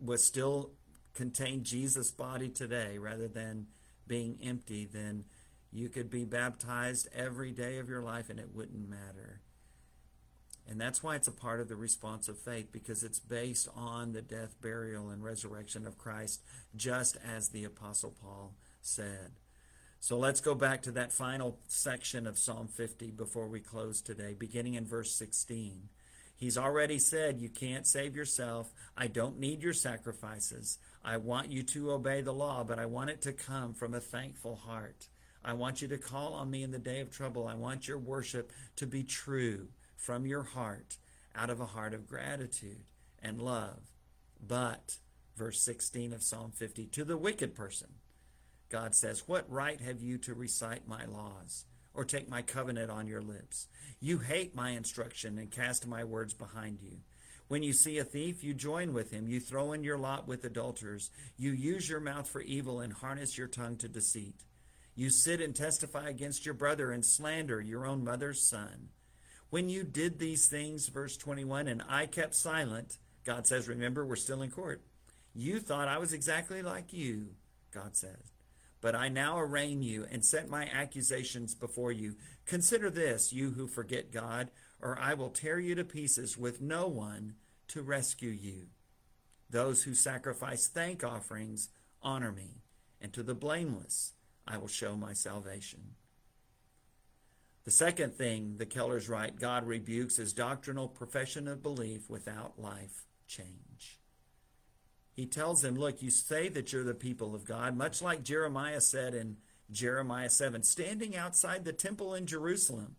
was 0.00 0.22
still 0.22 0.72
contained 1.14 1.64
Jesus' 1.64 2.10
body 2.10 2.48
today 2.48 2.98
rather 2.98 3.28
than 3.28 3.66
being 4.06 4.38
empty, 4.42 4.84
then 4.84 5.24
you 5.72 5.88
could 5.88 6.10
be 6.10 6.24
baptized 6.24 7.08
every 7.14 7.50
day 7.50 7.78
of 7.78 7.88
your 7.88 8.02
life 8.02 8.30
and 8.30 8.38
it 8.38 8.54
wouldn't 8.54 8.88
matter. 8.88 9.40
And 10.68 10.80
that's 10.80 11.02
why 11.02 11.14
it's 11.14 11.28
a 11.28 11.32
part 11.32 11.60
of 11.60 11.68
the 11.68 11.76
response 11.76 12.28
of 12.28 12.38
faith, 12.38 12.72
because 12.72 13.04
it's 13.04 13.20
based 13.20 13.68
on 13.76 14.12
the 14.12 14.22
death, 14.22 14.56
burial, 14.60 15.10
and 15.10 15.22
resurrection 15.22 15.86
of 15.86 15.98
Christ, 15.98 16.42
just 16.74 17.16
as 17.24 17.48
the 17.48 17.64
Apostle 17.64 18.14
Paul 18.20 18.54
said. 18.80 19.30
So 20.00 20.18
let's 20.18 20.40
go 20.40 20.54
back 20.54 20.82
to 20.82 20.92
that 20.92 21.12
final 21.12 21.58
section 21.68 22.26
of 22.26 22.38
Psalm 22.38 22.68
50 22.68 23.12
before 23.12 23.48
we 23.48 23.60
close 23.60 24.00
today, 24.00 24.34
beginning 24.36 24.74
in 24.74 24.84
verse 24.84 25.12
16. 25.12 25.88
He's 26.36 26.58
already 26.58 26.98
said, 26.98 27.40
You 27.40 27.48
can't 27.48 27.86
save 27.86 28.14
yourself. 28.14 28.72
I 28.96 29.06
don't 29.06 29.38
need 29.38 29.62
your 29.62 29.72
sacrifices. 29.72 30.78
I 31.04 31.16
want 31.16 31.50
you 31.50 31.62
to 31.62 31.92
obey 31.92 32.20
the 32.20 32.34
law, 32.34 32.62
but 32.62 32.78
I 32.78 32.86
want 32.86 33.10
it 33.10 33.22
to 33.22 33.32
come 33.32 33.72
from 33.72 33.94
a 33.94 34.00
thankful 34.00 34.56
heart. 34.56 35.08
I 35.44 35.54
want 35.54 35.80
you 35.80 35.88
to 35.88 35.98
call 35.98 36.34
on 36.34 36.50
me 36.50 36.62
in 36.62 36.72
the 36.72 36.78
day 36.78 37.00
of 37.00 37.10
trouble. 37.10 37.46
I 37.46 37.54
want 37.54 37.88
your 37.88 37.98
worship 37.98 38.52
to 38.76 38.86
be 38.86 39.04
true 39.04 39.68
from 39.96 40.26
your 40.26 40.42
heart 40.42 40.98
out 41.34 41.50
of 41.50 41.60
a 41.60 41.66
heart 41.66 41.94
of 41.94 42.06
gratitude 42.06 42.84
and 43.22 43.40
love. 43.40 43.80
But, 44.40 44.96
verse 45.36 45.60
16 45.62 46.12
of 46.12 46.22
Psalm 46.22 46.52
50, 46.52 46.86
to 46.86 47.04
the 47.04 47.16
wicked 47.16 47.54
person, 47.54 47.88
God 48.70 48.94
says, 48.94 49.26
What 49.26 49.50
right 49.50 49.80
have 49.80 50.00
you 50.00 50.18
to 50.18 50.34
recite 50.34 50.88
my 50.88 51.04
laws 51.04 51.64
or 51.94 52.04
take 52.04 52.28
my 52.28 52.42
covenant 52.42 52.90
on 52.90 53.06
your 53.06 53.22
lips? 53.22 53.68
You 54.00 54.18
hate 54.18 54.54
my 54.54 54.70
instruction 54.70 55.38
and 55.38 55.50
cast 55.50 55.86
my 55.86 56.04
words 56.04 56.34
behind 56.34 56.80
you. 56.80 56.98
When 57.48 57.62
you 57.62 57.72
see 57.72 57.98
a 57.98 58.04
thief, 58.04 58.42
you 58.42 58.54
join 58.54 58.92
with 58.92 59.12
him. 59.12 59.28
You 59.28 59.38
throw 59.38 59.72
in 59.72 59.84
your 59.84 59.98
lot 59.98 60.26
with 60.26 60.44
adulterers. 60.44 61.10
You 61.36 61.52
use 61.52 61.88
your 61.88 62.00
mouth 62.00 62.28
for 62.28 62.40
evil 62.40 62.80
and 62.80 62.92
harness 62.92 63.38
your 63.38 63.46
tongue 63.46 63.76
to 63.76 63.88
deceit. 63.88 64.42
You 64.96 65.10
sit 65.10 65.40
and 65.40 65.54
testify 65.54 66.08
against 66.08 66.44
your 66.44 66.54
brother 66.54 66.90
and 66.90 67.04
slander 67.04 67.60
your 67.60 67.86
own 67.86 68.02
mother's 68.02 68.48
son. 68.48 68.88
When 69.50 69.68
you 69.68 69.84
did 69.84 70.18
these 70.18 70.48
things, 70.48 70.88
verse 70.88 71.16
21, 71.16 71.68
and 71.68 71.82
I 71.88 72.06
kept 72.06 72.34
silent, 72.34 72.98
God 73.24 73.46
says, 73.46 73.68
remember, 73.68 74.04
we're 74.04 74.16
still 74.16 74.42
in 74.42 74.50
court. 74.50 74.82
You 75.34 75.60
thought 75.60 75.88
I 75.88 75.98
was 75.98 76.12
exactly 76.12 76.62
like 76.62 76.92
you, 76.92 77.34
God 77.72 77.96
says. 77.96 78.32
But 78.80 78.94
I 78.94 79.08
now 79.08 79.38
arraign 79.38 79.82
you 79.82 80.06
and 80.10 80.24
set 80.24 80.48
my 80.48 80.68
accusations 80.72 81.54
before 81.54 81.92
you. 81.92 82.16
Consider 82.44 82.90
this, 82.90 83.32
you 83.32 83.50
who 83.50 83.66
forget 83.66 84.12
God, 84.12 84.50
or 84.80 84.98
I 84.98 85.14
will 85.14 85.30
tear 85.30 85.58
you 85.58 85.74
to 85.74 85.84
pieces 85.84 86.36
with 86.36 86.60
no 86.60 86.86
one 86.86 87.34
to 87.68 87.82
rescue 87.82 88.30
you. 88.30 88.66
Those 89.48 89.84
who 89.84 89.94
sacrifice 89.94 90.68
thank 90.68 91.04
offerings 91.04 91.68
honor 92.02 92.32
me, 92.32 92.62
and 93.00 93.12
to 93.12 93.22
the 93.22 93.34
blameless 93.34 94.12
I 94.46 94.58
will 94.58 94.68
show 94.68 94.96
my 94.96 95.12
salvation. 95.12 95.94
The 97.66 97.72
second 97.72 98.14
thing 98.14 98.54
the 98.58 98.64
Kellers 98.64 99.08
write 99.08 99.40
God 99.40 99.66
rebukes 99.66 100.20
is 100.20 100.32
doctrinal 100.32 100.86
profession 100.86 101.48
of 101.48 101.64
belief 101.64 102.08
without 102.08 102.60
life 102.60 103.06
change. 103.26 103.98
He 105.12 105.26
tells 105.26 105.62
them, 105.62 105.74
Look, 105.74 106.00
you 106.00 106.10
say 106.10 106.48
that 106.48 106.72
you're 106.72 106.84
the 106.84 106.94
people 106.94 107.34
of 107.34 107.44
God, 107.44 107.76
much 107.76 108.00
like 108.00 108.22
Jeremiah 108.22 108.80
said 108.80 109.14
in 109.14 109.38
Jeremiah 109.72 110.30
7, 110.30 110.62
standing 110.62 111.16
outside 111.16 111.64
the 111.64 111.72
temple 111.72 112.14
in 112.14 112.26
Jerusalem. 112.26 112.94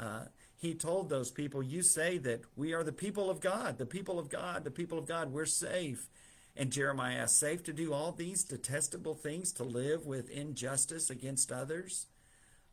Uh, 0.00 0.24
he 0.56 0.74
told 0.74 1.10
those 1.10 1.30
people, 1.30 1.62
You 1.62 1.82
say 1.82 2.16
that 2.16 2.40
we 2.56 2.72
are 2.72 2.84
the 2.84 2.90
people 2.90 3.28
of 3.28 3.40
God, 3.40 3.76
the 3.76 3.84
people 3.84 4.18
of 4.18 4.30
God, 4.30 4.64
the 4.64 4.70
people 4.70 4.98
of 4.98 5.06
God, 5.06 5.30
we're 5.30 5.44
safe. 5.44 6.08
And 6.56 6.72
Jeremiah, 6.72 7.28
safe 7.28 7.62
to 7.64 7.72
do 7.74 7.92
all 7.92 8.12
these 8.12 8.44
detestable 8.44 9.14
things, 9.14 9.52
to 9.54 9.62
live 9.62 10.06
with 10.06 10.30
injustice 10.30 11.10
against 11.10 11.52
others? 11.52 12.06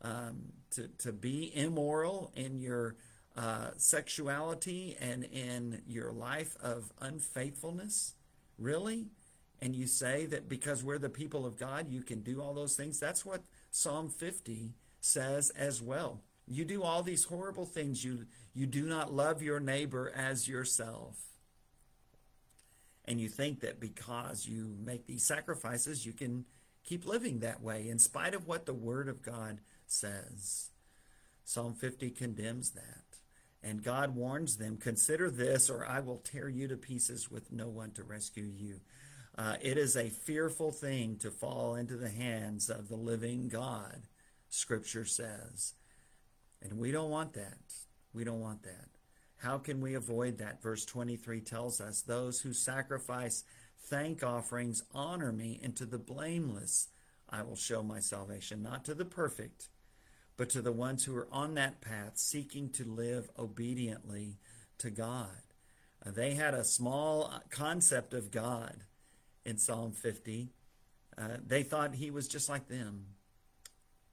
Um, 0.02 0.52
to, 0.70 0.88
to 0.98 1.12
be 1.12 1.52
immoral 1.54 2.32
in 2.34 2.60
your 2.60 2.96
uh, 3.36 3.70
sexuality 3.76 4.96
and 5.00 5.24
in 5.24 5.82
your 5.86 6.12
life 6.12 6.56
of 6.62 6.92
unfaithfulness? 7.00 8.14
Really? 8.58 9.06
And 9.60 9.76
you 9.76 9.86
say 9.86 10.26
that 10.26 10.48
because 10.48 10.82
we're 10.82 10.98
the 10.98 11.08
people 11.08 11.46
of 11.46 11.56
God, 11.56 11.88
you 11.88 12.02
can 12.02 12.20
do 12.20 12.42
all 12.42 12.52
those 12.52 12.74
things? 12.74 12.98
That's 12.98 13.24
what 13.24 13.42
Psalm 13.70 14.10
50 14.10 14.74
says 15.00 15.50
as 15.50 15.80
well. 15.80 16.20
You 16.48 16.64
do 16.64 16.82
all 16.82 17.02
these 17.02 17.24
horrible 17.24 17.64
things. 17.64 18.04
You, 18.04 18.26
you 18.54 18.66
do 18.66 18.86
not 18.86 19.12
love 19.12 19.42
your 19.42 19.60
neighbor 19.60 20.12
as 20.14 20.48
yourself. 20.48 21.16
And 23.04 23.20
you 23.20 23.28
think 23.28 23.60
that 23.60 23.80
because 23.80 24.46
you 24.46 24.76
make 24.84 25.06
these 25.06 25.24
sacrifices, 25.24 26.04
you 26.04 26.12
can 26.12 26.44
keep 26.84 27.06
living 27.06 27.40
that 27.40 27.62
way 27.62 27.88
in 27.88 27.98
spite 27.98 28.34
of 28.34 28.46
what 28.46 28.66
the 28.66 28.74
Word 28.74 29.08
of 29.08 29.22
God 29.22 29.60
says. 29.92 30.70
Psalm 31.44 31.74
50 31.74 32.10
condemns 32.10 32.70
that. 32.70 33.18
And 33.62 33.82
God 33.82 34.16
warns 34.16 34.56
them 34.56 34.76
consider 34.76 35.30
this, 35.30 35.70
or 35.70 35.86
I 35.86 36.00
will 36.00 36.18
tear 36.18 36.48
you 36.48 36.66
to 36.68 36.76
pieces 36.76 37.30
with 37.30 37.52
no 37.52 37.68
one 37.68 37.92
to 37.92 38.02
rescue 38.02 38.50
you. 38.56 38.80
Uh, 39.36 39.56
it 39.62 39.78
is 39.78 39.96
a 39.96 40.10
fearful 40.10 40.72
thing 40.72 41.16
to 41.18 41.30
fall 41.30 41.74
into 41.74 41.96
the 41.96 42.10
hands 42.10 42.68
of 42.68 42.88
the 42.88 42.96
living 42.96 43.48
God, 43.48 44.02
Scripture 44.48 45.04
says. 45.04 45.74
And 46.60 46.78
we 46.78 46.90
don't 46.90 47.10
want 47.10 47.32
that. 47.34 47.58
We 48.12 48.24
don't 48.24 48.40
want 48.40 48.62
that. 48.64 48.88
How 49.36 49.58
can 49.58 49.80
we 49.80 49.94
avoid 49.94 50.38
that? 50.38 50.62
Verse 50.62 50.84
23 50.84 51.40
tells 51.40 51.80
us 51.80 52.02
those 52.02 52.40
who 52.40 52.52
sacrifice 52.52 53.44
thank 53.78 54.22
offerings 54.22 54.82
honor 54.94 55.32
me, 55.32 55.60
and 55.62 55.74
to 55.76 55.86
the 55.86 55.98
blameless 55.98 56.88
I 57.28 57.42
will 57.42 57.56
show 57.56 57.82
my 57.82 58.00
salvation, 58.00 58.62
not 58.62 58.84
to 58.84 58.94
the 58.94 59.04
perfect, 59.04 59.68
but 60.42 60.50
to 60.50 60.60
the 60.60 60.72
ones 60.72 61.04
who 61.04 61.16
are 61.16 61.28
on 61.30 61.54
that 61.54 61.80
path 61.80 62.14
seeking 62.18 62.68
to 62.68 62.84
live 62.84 63.30
obediently 63.38 64.38
to 64.76 64.90
God. 64.90 65.40
Uh, 66.04 66.10
they 66.10 66.34
had 66.34 66.52
a 66.52 66.64
small 66.64 67.30
uh, 67.32 67.38
concept 67.48 68.12
of 68.12 68.32
God 68.32 68.78
in 69.44 69.56
Psalm 69.56 69.92
50. 69.92 70.48
Uh, 71.16 71.28
they 71.46 71.62
thought 71.62 71.94
he 71.94 72.10
was 72.10 72.26
just 72.26 72.48
like 72.48 72.66
them, 72.66 73.04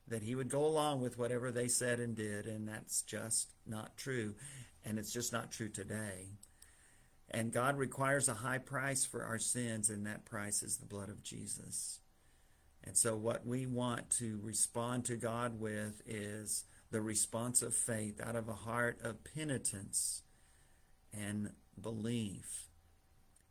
that 0.08 0.22
he 0.22 0.36
would 0.36 0.50
go 0.50 0.64
along 0.64 1.02
with 1.02 1.18
whatever 1.18 1.52
they 1.52 1.68
said 1.68 2.00
and 2.00 2.16
did, 2.16 2.46
and 2.46 2.68
that's 2.68 3.02
just 3.02 3.56
not 3.66 3.98
true. 3.98 4.36
And 4.86 5.00
it's 5.00 5.12
just 5.12 5.34
not 5.34 5.52
true 5.52 5.70
today. 5.70 6.28
And 7.32 7.52
God 7.52 7.76
requires 7.76 8.30
a 8.30 8.36
high 8.36 8.60
price 8.60 9.04
for 9.04 9.24
our 9.24 9.40
sins, 9.40 9.90
and 9.90 10.06
that 10.06 10.26
price 10.26 10.62
is 10.62 10.78
the 10.78 10.86
blood 10.86 11.10
of 11.10 11.24
Jesus. 11.24 11.99
And 12.84 12.98
so, 12.98 13.16
what 13.16 13.46
we 13.46 13.66
want 13.66 14.10
to 14.12 14.40
respond 14.42 15.06
to 15.06 15.16
God 15.16 15.60
with 15.60 16.02
is 16.06 16.66
the 16.92 17.02
response 17.02 17.62
of 17.62 17.76
faith 17.76 18.20
out 18.22 18.36
of 18.36 18.48
a 18.48 18.54
heart 18.54 19.00
of 19.04 19.24
penitence 19.24 20.24
and 21.14 21.52
belief. 21.80 22.70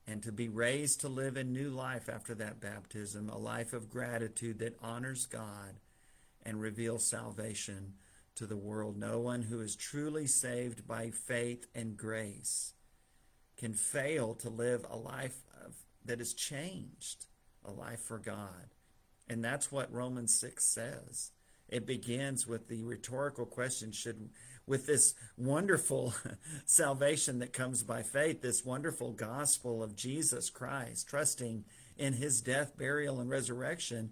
And 0.07 0.23
to 0.23 0.33
be 0.33 0.49
raised 0.49 1.03
to 1.03 1.09
live 1.09 1.37
a 1.37 1.45
new 1.45 1.69
life 1.69 2.09
after 2.09 2.35
that 2.37 2.61
baptism, 2.61 3.29
a 3.29 3.37
life 3.37 3.73
of 3.73 3.91
gratitude 3.91 4.59
that 4.61 4.79
honors 4.83 5.27
God 5.27 5.81
and 6.43 6.61
reveals 6.61 7.07
salvation 7.07 7.95
to 8.35 8.47
the 8.47 8.57
world. 8.57 8.97
No 8.97 9.19
one 9.19 9.43
who 9.43 9.61
is 9.61 9.77
truly 9.77 10.27
saved 10.27 10.87
by 10.87 11.11
faith 11.11 11.67
and 11.75 11.97
grace 11.97 12.73
can 13.59 13.75
fail 13.75 14.35
to 14.37 14.49
live 14.49 14.87
a 14.89 14.97
life 14.97 15.43
of, 15.65 15.75
that 16.05 16.21
is 16.21 16.33
changed, 16.33 17.27
a 17.65 17.71
life 17.71 18.01
for 18.01 18.19
God. 18.19 18.75
And 19.29 19.45
that's 19.45 19.71
what 19.71 19.93
Romans 19.93 20.35
6 20.39 20.65
says. 20.65 21.33
It 21.69 21.87
begins 21.87 22.47
with 22.47 22.69
the 22.69 22.83
rhetorical 22.83 23.45
question 23.45 23.93
should 23.93 24.31
with 24.67 24.87
this 24.87 25.15
wonderful 25.37 26.15
salvation 26.67 27.39
that 27.39 27.53
comes 27.53 27.83
by 27.83 28.03
faith, 28.03 28.43
this 28.43 28.65
wonderful 28.65 29.13
gospel 29.13 29.83
of 29.83 29.97
Jesus 29.97 30.51
Christ, 30.51 31.09
trusting 31.09 31.65
in 31.97 32.13
his 32.13 32.41
death, 32.43 32.77
burial, 32.77 33.19
and 33.19 33.31
resurrection. 33.31 34.11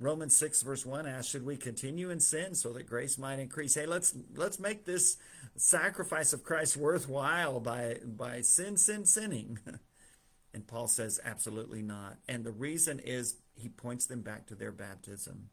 Romans 0.00 0.36
6 0.36 0.62
verse 0.62 0.86
1 0.86 1.06
asks, 1.06 1.30
should 1.30 1.44
we 1.44 1.56
continue 1.56 2.10
in 2.10 2.20
sin 2.20 2.54
so 2.54 2.72
that 2.72 2.88
grace 2.88 3.18
might 3.18 3.40
increase? 3.40 3.74
Hey, 3.74 3.86
let's 3.86 4.14
let's 4.34 4.60
make 4.60 4.84
this 4.84 5.16
sacrifice 5.56 6.32
of 6.32 6.44
Christ 6.44 6.76
worthwhile 6.76 7.58
by 7.58 7.96
by 8.04 8.40
sin, 8.42 8.76
sin, 8.76 9.04
sinning. 9.04 9.58
and 10.54 10.66
Paul 10.66 10.86
says, 10.86 11.18
absolutely 11.24 11.82
not. 11.82 12.18
And 12.28 12.44
the 12.44 12.52
reason 12.52 13.00
is 13.00 13.36
he 13.58 13.68
points 13.68 14.06
them 14.06 14.22
back 14.22 14.46
to 14.46 14.54
their 14.54 14.72
baptism. 14.72 15.50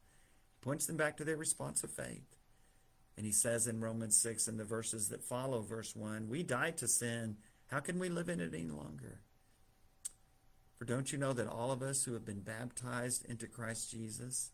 Points 0.62 0.86
them 0.86 0.98
back 0.98 1.18
to 1.18 1.24
their 1.24 1.38
response 1.38 1.84
of 1.84 1.92
faith. 1.92 2.38
And 3.18 3.26
he 3.26 3.32
says 3.32 3.68
in 3.68 3.82
Romans 3.82 4.16
6 4.18 4.48
and 4.48 4.60
the 4.60 4.64
verses 4.64 5.10
that 5.10 5.24
follow 5.24 5.62
verse 5.62 5.96
1, 5.96 6.28
we 6.30 6.44
died 6.44 6.78
to 6.78 6.88
sin. 6.88 7.38
How 7.68 7.80
can 7.80 7.98
we 7.98 8.10
live 8.10 8.30
in 8.30 8.40
it 8.40 8.54
any 8.54 8.70
longer? 8.70 9.22
For 10.78 10.86
don't 10.86 11.12
you 11.12 11.18
know 11.18 11.34
that 11.34 11.48
all 11.48 11.72
of 11.72 11.82
us 11.82 12.04
who 12.04 12.14
have 12.14 12.26
been 12.26 12.42
baptized 12.42 13.26
into 13.26 13.48
Christ 13.48 13.90
Jesus 13.90 14.52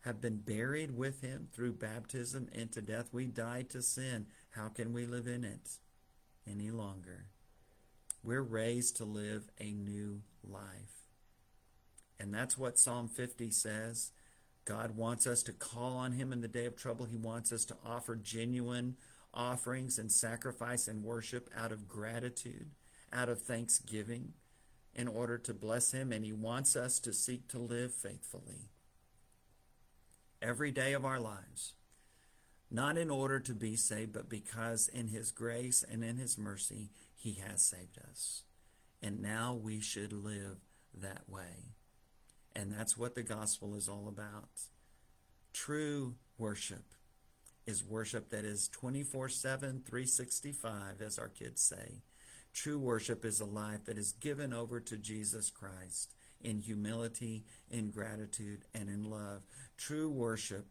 have 0.00 0.20
been 0.20 0.38
buried 0.38 0.96
with 0.96 1.20
him 1.20 1.48
through 1.52 1.74
baptism 1.74 2.48
into 2.52 2.80
death? 2.80 3.10
We 3.12 3.26
died 3.26 3.68
to 3.70 3.82
sin. 3.82 4.26
How 4.50 4.68
can 4.68 4.92
we 4.92 5.06
live 5.06 5.26
in 5.26 5.44
it 5.44 5.78
any 6.50 6.70
longer? 6.70 7.26
We're 8.22 8.42
raised 8.42 8.96
to 8.96 9.04
live 9.04 9.50
a 9.60 9.72
new 9.72 10.22
life. 10.42 11.03
And 12.18 12.32
that's 12.32 12.56
what 12.56 12.78
Psalm 12.78 13.08
50 13.08 13.50
says. 13.50 14.12
God 14.64 14.96
wants 14.96 15.26
us 15.26 15.42
to 15.44 15.52
call 15.52 15.96
on 15.96 16.12
him 16.12 16.32
in 16.32 16.40
the 16.40 16.48
day 16.48 16.64
of 16.64 16.76
trouble. 16.76 17.06
He 17.06 17.16
wants 17.16 17.52
us 17.52 17.64
to 17.66 17.76
offer 17.84 18.16
genuine 18.16 18.96
offerings 19.32 19.98
and 19.98 20.10
sacrifice 20.10 20.88
and 20.88 21.02
worship 21.02 21.50
out 21.56 21.72
of 21.72 21.88
gratitude, 21.88 22.70
out 23.12 23.28
of 23.28 23.42
thanksgiving 23.42 24.32
in 24.94 25.08
order 25.08 25.36
to 25.38 25.52
bless 25.52 25.92
him, 25.92 26.12
and 26.12 26.24
he 26.24 26.32
wants 26.32 26.76
us 26.76 27.00
to 27.00 27.12
seek 27.12 27.48
to 27.48 27.58
live 27.58 27.92
faithfully 27.92 28.70
every 30.40 30.70
day 30.70 30.92
of 30.92 31.04
our 31.04 31.18
lives, 31.18 31.74
not 32.70 32.98
in 32.98 33.10
order 33.10 33.40
to 33.40 33.54
be 33.54 33.76
saved, 33.76 34.12
but 34.12 34.28
because 34.28 34.88
in 34.88 35.08
his 35.08 35.30
grace 35.30 35.82
and 35.82 36.04
in 36.04 36.16
his 36.16 36.36
mercy, 36.36 36.90
he 37.16 37.34
has 37.34 37.62
saved 37.62 37.98
us. 37.98 38.42
And 39.02 39.20
now 39.20 39.54
we 39.54 39.80
should 39.80 40.12
live 40.12 40.58
that 40.94 41.28
way. 41.28 41.74
And 42.54 42.72
that's 42.72 42.96
what 42.96 43.14
the 43.14 43.22
gospel 43.22 43.74
is 43.74 43.88
all 43.88 44.08
about. 44.08 44.48
True 45.52 46.14
worship 46.38 46.94
is 47.66 47.84
worship 47.84 48.30
that 48.30 48.44
is 48.44 48.68
24 48.68 49.28
7, 49.28 49.82
365, 49.84 51.00
as 51.00 51.18
our 51.18 51.28
kids 51.28 51.62
say. 51.62 52.02
True 52.52 52.78
worship 52.78 53.24
is 53.24 53.40
a 53.40 53.44
life 53.44 53.84
that 53.86 53.98
is 53.98 54.12
given 54.12 54.52
over 54.52 54.78
to 54.80 54.96
Jesus 54.96 55.50
Christ 55.50 56.14
in 56.40 56.60
humility, 56.60 57.44
in 57.70 57.90
gratitude, 57.90 58.64
and 58.74 58.88
in 58.88 59.02
love. 59.10 59.44
True 59.76 60.10
worship 60.10 60.66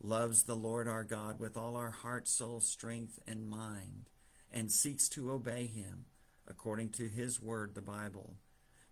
loves 0.00 0.44
the 0.44 0.54
Lord 0.54 0.88
our 0.88 1.04
God 1.04 1.40
with 1.40 1.56
all 1.56 1.76
our 1.76 1.90
heart, 1.90 2.28
soul, 2.28 2.60
strength, 2.60 3.18
and 3.26 3.48
mind, 3.48 4.08
and 4.52 4.70
seeks 4.70 5.08
to 5.10 5.32
obey 5.32 5.66
him 5.66 6.06
according 6.46 6.90
to 6.90 7.08
his 7.08 7.42
word, 7.42 7.74
the 7.74 7.82
Bible. 7.82 8.36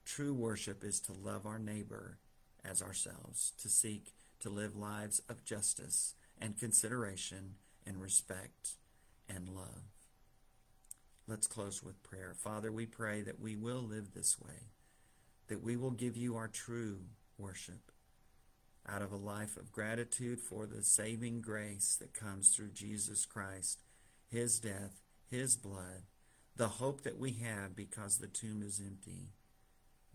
True 0.05 0.35
worship 0.35 0.85
is 0.85 1.01
to 1.01 1.13
love 1.13 1.47
our 1.47 1.59
neighbor 1.59 2.19
as 2.69 2.83
ourselves, 2.83 3.53
to 3.61 3.69
seek 3.69 4.13
to 4.41 4.51
live 4.51 4.77
lives 4.77 5.21
of 5.29 5.45
justice 5.45 6.15
and 6.39 6.59
consideration 6.59 7.55
and 7.87 8.01
respect 8.01 8.75
and 9.29 9.49
love. 9.49 9.83
Let's 11.27 11.47
close 11.47 11.83
with 11.83 12.03
prayer. 12.03 12.35
Father, 12.37 12.71
we 12.71 12.87
pray 12.87 13.23
that 13.23 13.41
we 13.41 13.57
will 13.57 13.83
live 13.83 14.13
this 14.15 14.41
way, 14.41 14.71
that 15.49 15.63
we 15.63 15.77
will 15.77 15.91
give 15.91 16.17
you 16.17 16.37
our 16.37 16.49
true 16.49 16.99
worship 17.39 17.91
out 18.89 19.03
of 19.03 19.11
a 19.11 19.17
life 19.17 19.57
of 19.57 19.73
gratitude 19.73 20.41
for 20.41 20.67
the 20.67 20.83
saving 20.83 21.41
grace 21.41 21.97
that 22.01 22.15
comes 22.15 22.51
through 22.51 22.71
Jesus 22.71 23.27
Christ, 23.27 23.81
his 24.31 24.61
death, 24.61 25.01
his 25.29 25.57
blood, 25.57 26.03
the 26.55 26.69
hope 26.69 27.03
that 27.03 27.19
we 27.19 27.33
have 27.33 27.75
because 27.75 28.19
the 28.19 28.29
tomb 28.29 28.63
is 28.63 28.81
empty. 28.85 29.33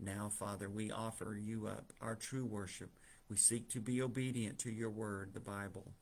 Now, 0.02 0.28
Father, 0.28 0.68
we 0.68 0.90
offer 0.90 1.38
you 1.40 1.68
up 1.68 1.92
our 2.00 2.16
true 2.16 2.44
worship. 2.44 2.90
We 3.30 3.36
seek 3.36 3.70
to 3.70 3.80
be 3.80 4.02
obedient 4.02 4.58
to 4.60 4.70
your 4.70 4.90
word, 4.90 5.30
the 5.32 5.40
Bible. 5.40 5.92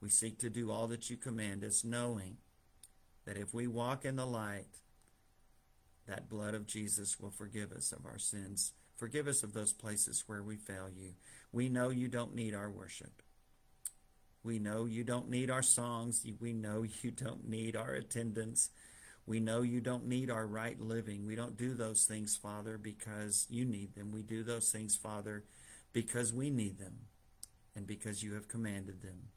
We 0.00 0.08
seek 0.08 0.38
to 0.38 0.48
do 0.48 0.70
all 0.70 0.86
that 0.86 1.10
you 1.10 1.18
command 1.18 1.62
us, 1.62 1.84
knowing 1.84 2.38
that 3.26 3.36
if 3.36 3.52
we 3.52 3.66
walk 3.66 4.06
in 4.06 4.16
the 4.16 4.24
light, 4.24 4.78
that 6.06 6.30
blood 6.30 6.54
of 6.54 6.66
Jesus 6.66 7.20
will 7.20 7.30
forgive 7.30 7.70
us 7.70 7.92
of 7.92 8.06
our 8.06 8.18
sins. 8.18 8.72
Forgive 8.96 9.28
us 9.28 9.42
of 9.42 9.52
those 9.52 9.74
places 9.74 10.24
where 10.26 10.42
we 10.42 10.56
fail 10.56 10.88
you. 10.88 11.12
We 11.52 11.68
know 11.68 11.90
you 11.90 12.08
don't 12.08 12.34
need 12.34 12.54
our 12.54 12.70
worship. 12.70 13.22
We 14.42 14.58
know 14.58 14.86
you 14.86 15.04
don't 15.04 15.28
need 15.28 15.50
our 15.50 15.62
songs. 15.62 16.26
We 16.40 16.54
know 16.54 16.84
you 17.02 17.10
don't 17.10 17.46
need 17.46 17.76
our 17.76 17.92
attendance. 17.92 18.70
We 19.30 19.38
know 19.38 19.62
you 19.62 19.80
don't 19.80 20.08
need 20.08 20.28
our 20.28 20.44
right 20.44 20.80
living. 20.80 21.24
We 21.24 21.36
don't 21.36 21.56
do 21.56 21.74
those 21.74 22.02
things, 22.02 22.36
Father, 22.36 22.76
because 22.76 23.46
you 23.48 23.64
need 23.64 23.94
them. 23.94 24.10
We 24.10 24.22
do 24.24 24.42
those 24.42 24.70
things, 24.70 24.96
Father, 24.96 25.44
because 25.92 26.32
we 26.32 26.50
need 26.50 26.80
them 26.80 27.02
and 27.76 27.86
because 27.86 28.24
you 28.24 28.34
have 28.34 28.48
commanded 28.48 29.02
them. 29.02 29.28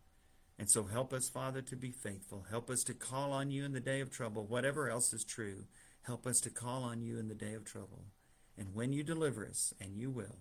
And 0.58 0.67
so 0.67 0.86
help 0.86 1.13
us, 1.13 1.29
Father, 1.29 1.62
to 1.62 1.75
be 1.75 1.91
faithful. 1.91 2.47
Help 2.49 2.71
us 2.71 2.84
to 2.86 2.95
call 2.95 3.34
on 3.34 3.51
you 3.51 3.65
in 3.65 3.73
the 3.73 3.79
day 3.79 4.01
of 4.01 4.10
trouble. 4.10 4.47
Whatever 4.47 4.89
else 4.89 5.13
is 5.13 5.23
true, 5.23 5.65
help 6.08 6.25
us 6.25 6.41
to 6.41 6.49
call 6.49 6.82
on 6.82 7.03
you 7.03 7.19
in 7.19 7.27
the 7.27 7.36
day 7.36 7.53
of 7.53 7.63
trouble. 7.63 8.06
And 8.58 8.73
when 8.73 8.93
you 8.93 9.03
deliver 9.03 9.45
us, 9.45 9.75
and 9.79 9.95
you 9.95 10.10
will, 10.10 10.39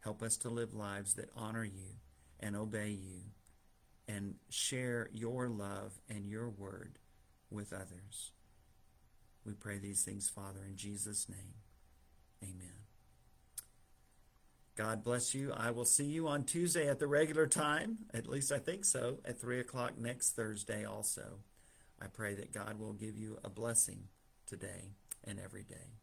help 0.00 0.24
us 0.24 0.36
to 0.38 0.50
live 0.50 0.74
lives 0.74 1.14
that 1.14 1.30
honor 1.36 1.64
you 1.64 2.00
and 2.40 2.56
obey 2.56 2.90
you 2.90 3.20
and 4.08 4.34
share 4.50 5.08
your 5.12 5.48
love 5.48 6.00
and 6.08 6.28
your 6.28 6.48
word 6.50 6.98
with 7.50 7.72
others. 7.72 8.32
We 9.44 9.52
pray 9.52 9.78
these 9.78 10.02
things, 10.02 10.28
Father, 10.28 10.60
in 10.66 10.76
Jesus' 10.76 11.28
name. 11.28 11.54
Amen. 12.42 12.84
God 14.76 15.04
bless 15.04 15.34
you. 15.34 15.52
I 15.52 15.70
will 15.70 15.84
see 15.84 16.06
you 16.06 16.26
on 16.26 16.44
Tuesday 16.44 16.88
at 16.88 16.98
the 16.98 17.06
regular 17.06 17.46
time. 17.46 17.98
At 18.12 18.26
least 18.26 18.50
I 18.50 18.58
think 18.58 18.84
so, 18.84 19.18
at 19.24 19.40
3 19.40 19.60
o'clock 19.60 19.98
next 19.98 20.32
Thursday 20.32 20.84
also. 20.84 21.38
I 22.02 22.06
pray 22.06 22.34
that 22.34 22.52
God 22.52 22.78
will 22.78 22.92
give 22.92 23.16
you 23.16 23.38
a 23.44 23.48
blessing 23.48 24.08
today 24.46 24.94
and 25.22 25.38
every 25.38 25.62
day. 25.62 26.00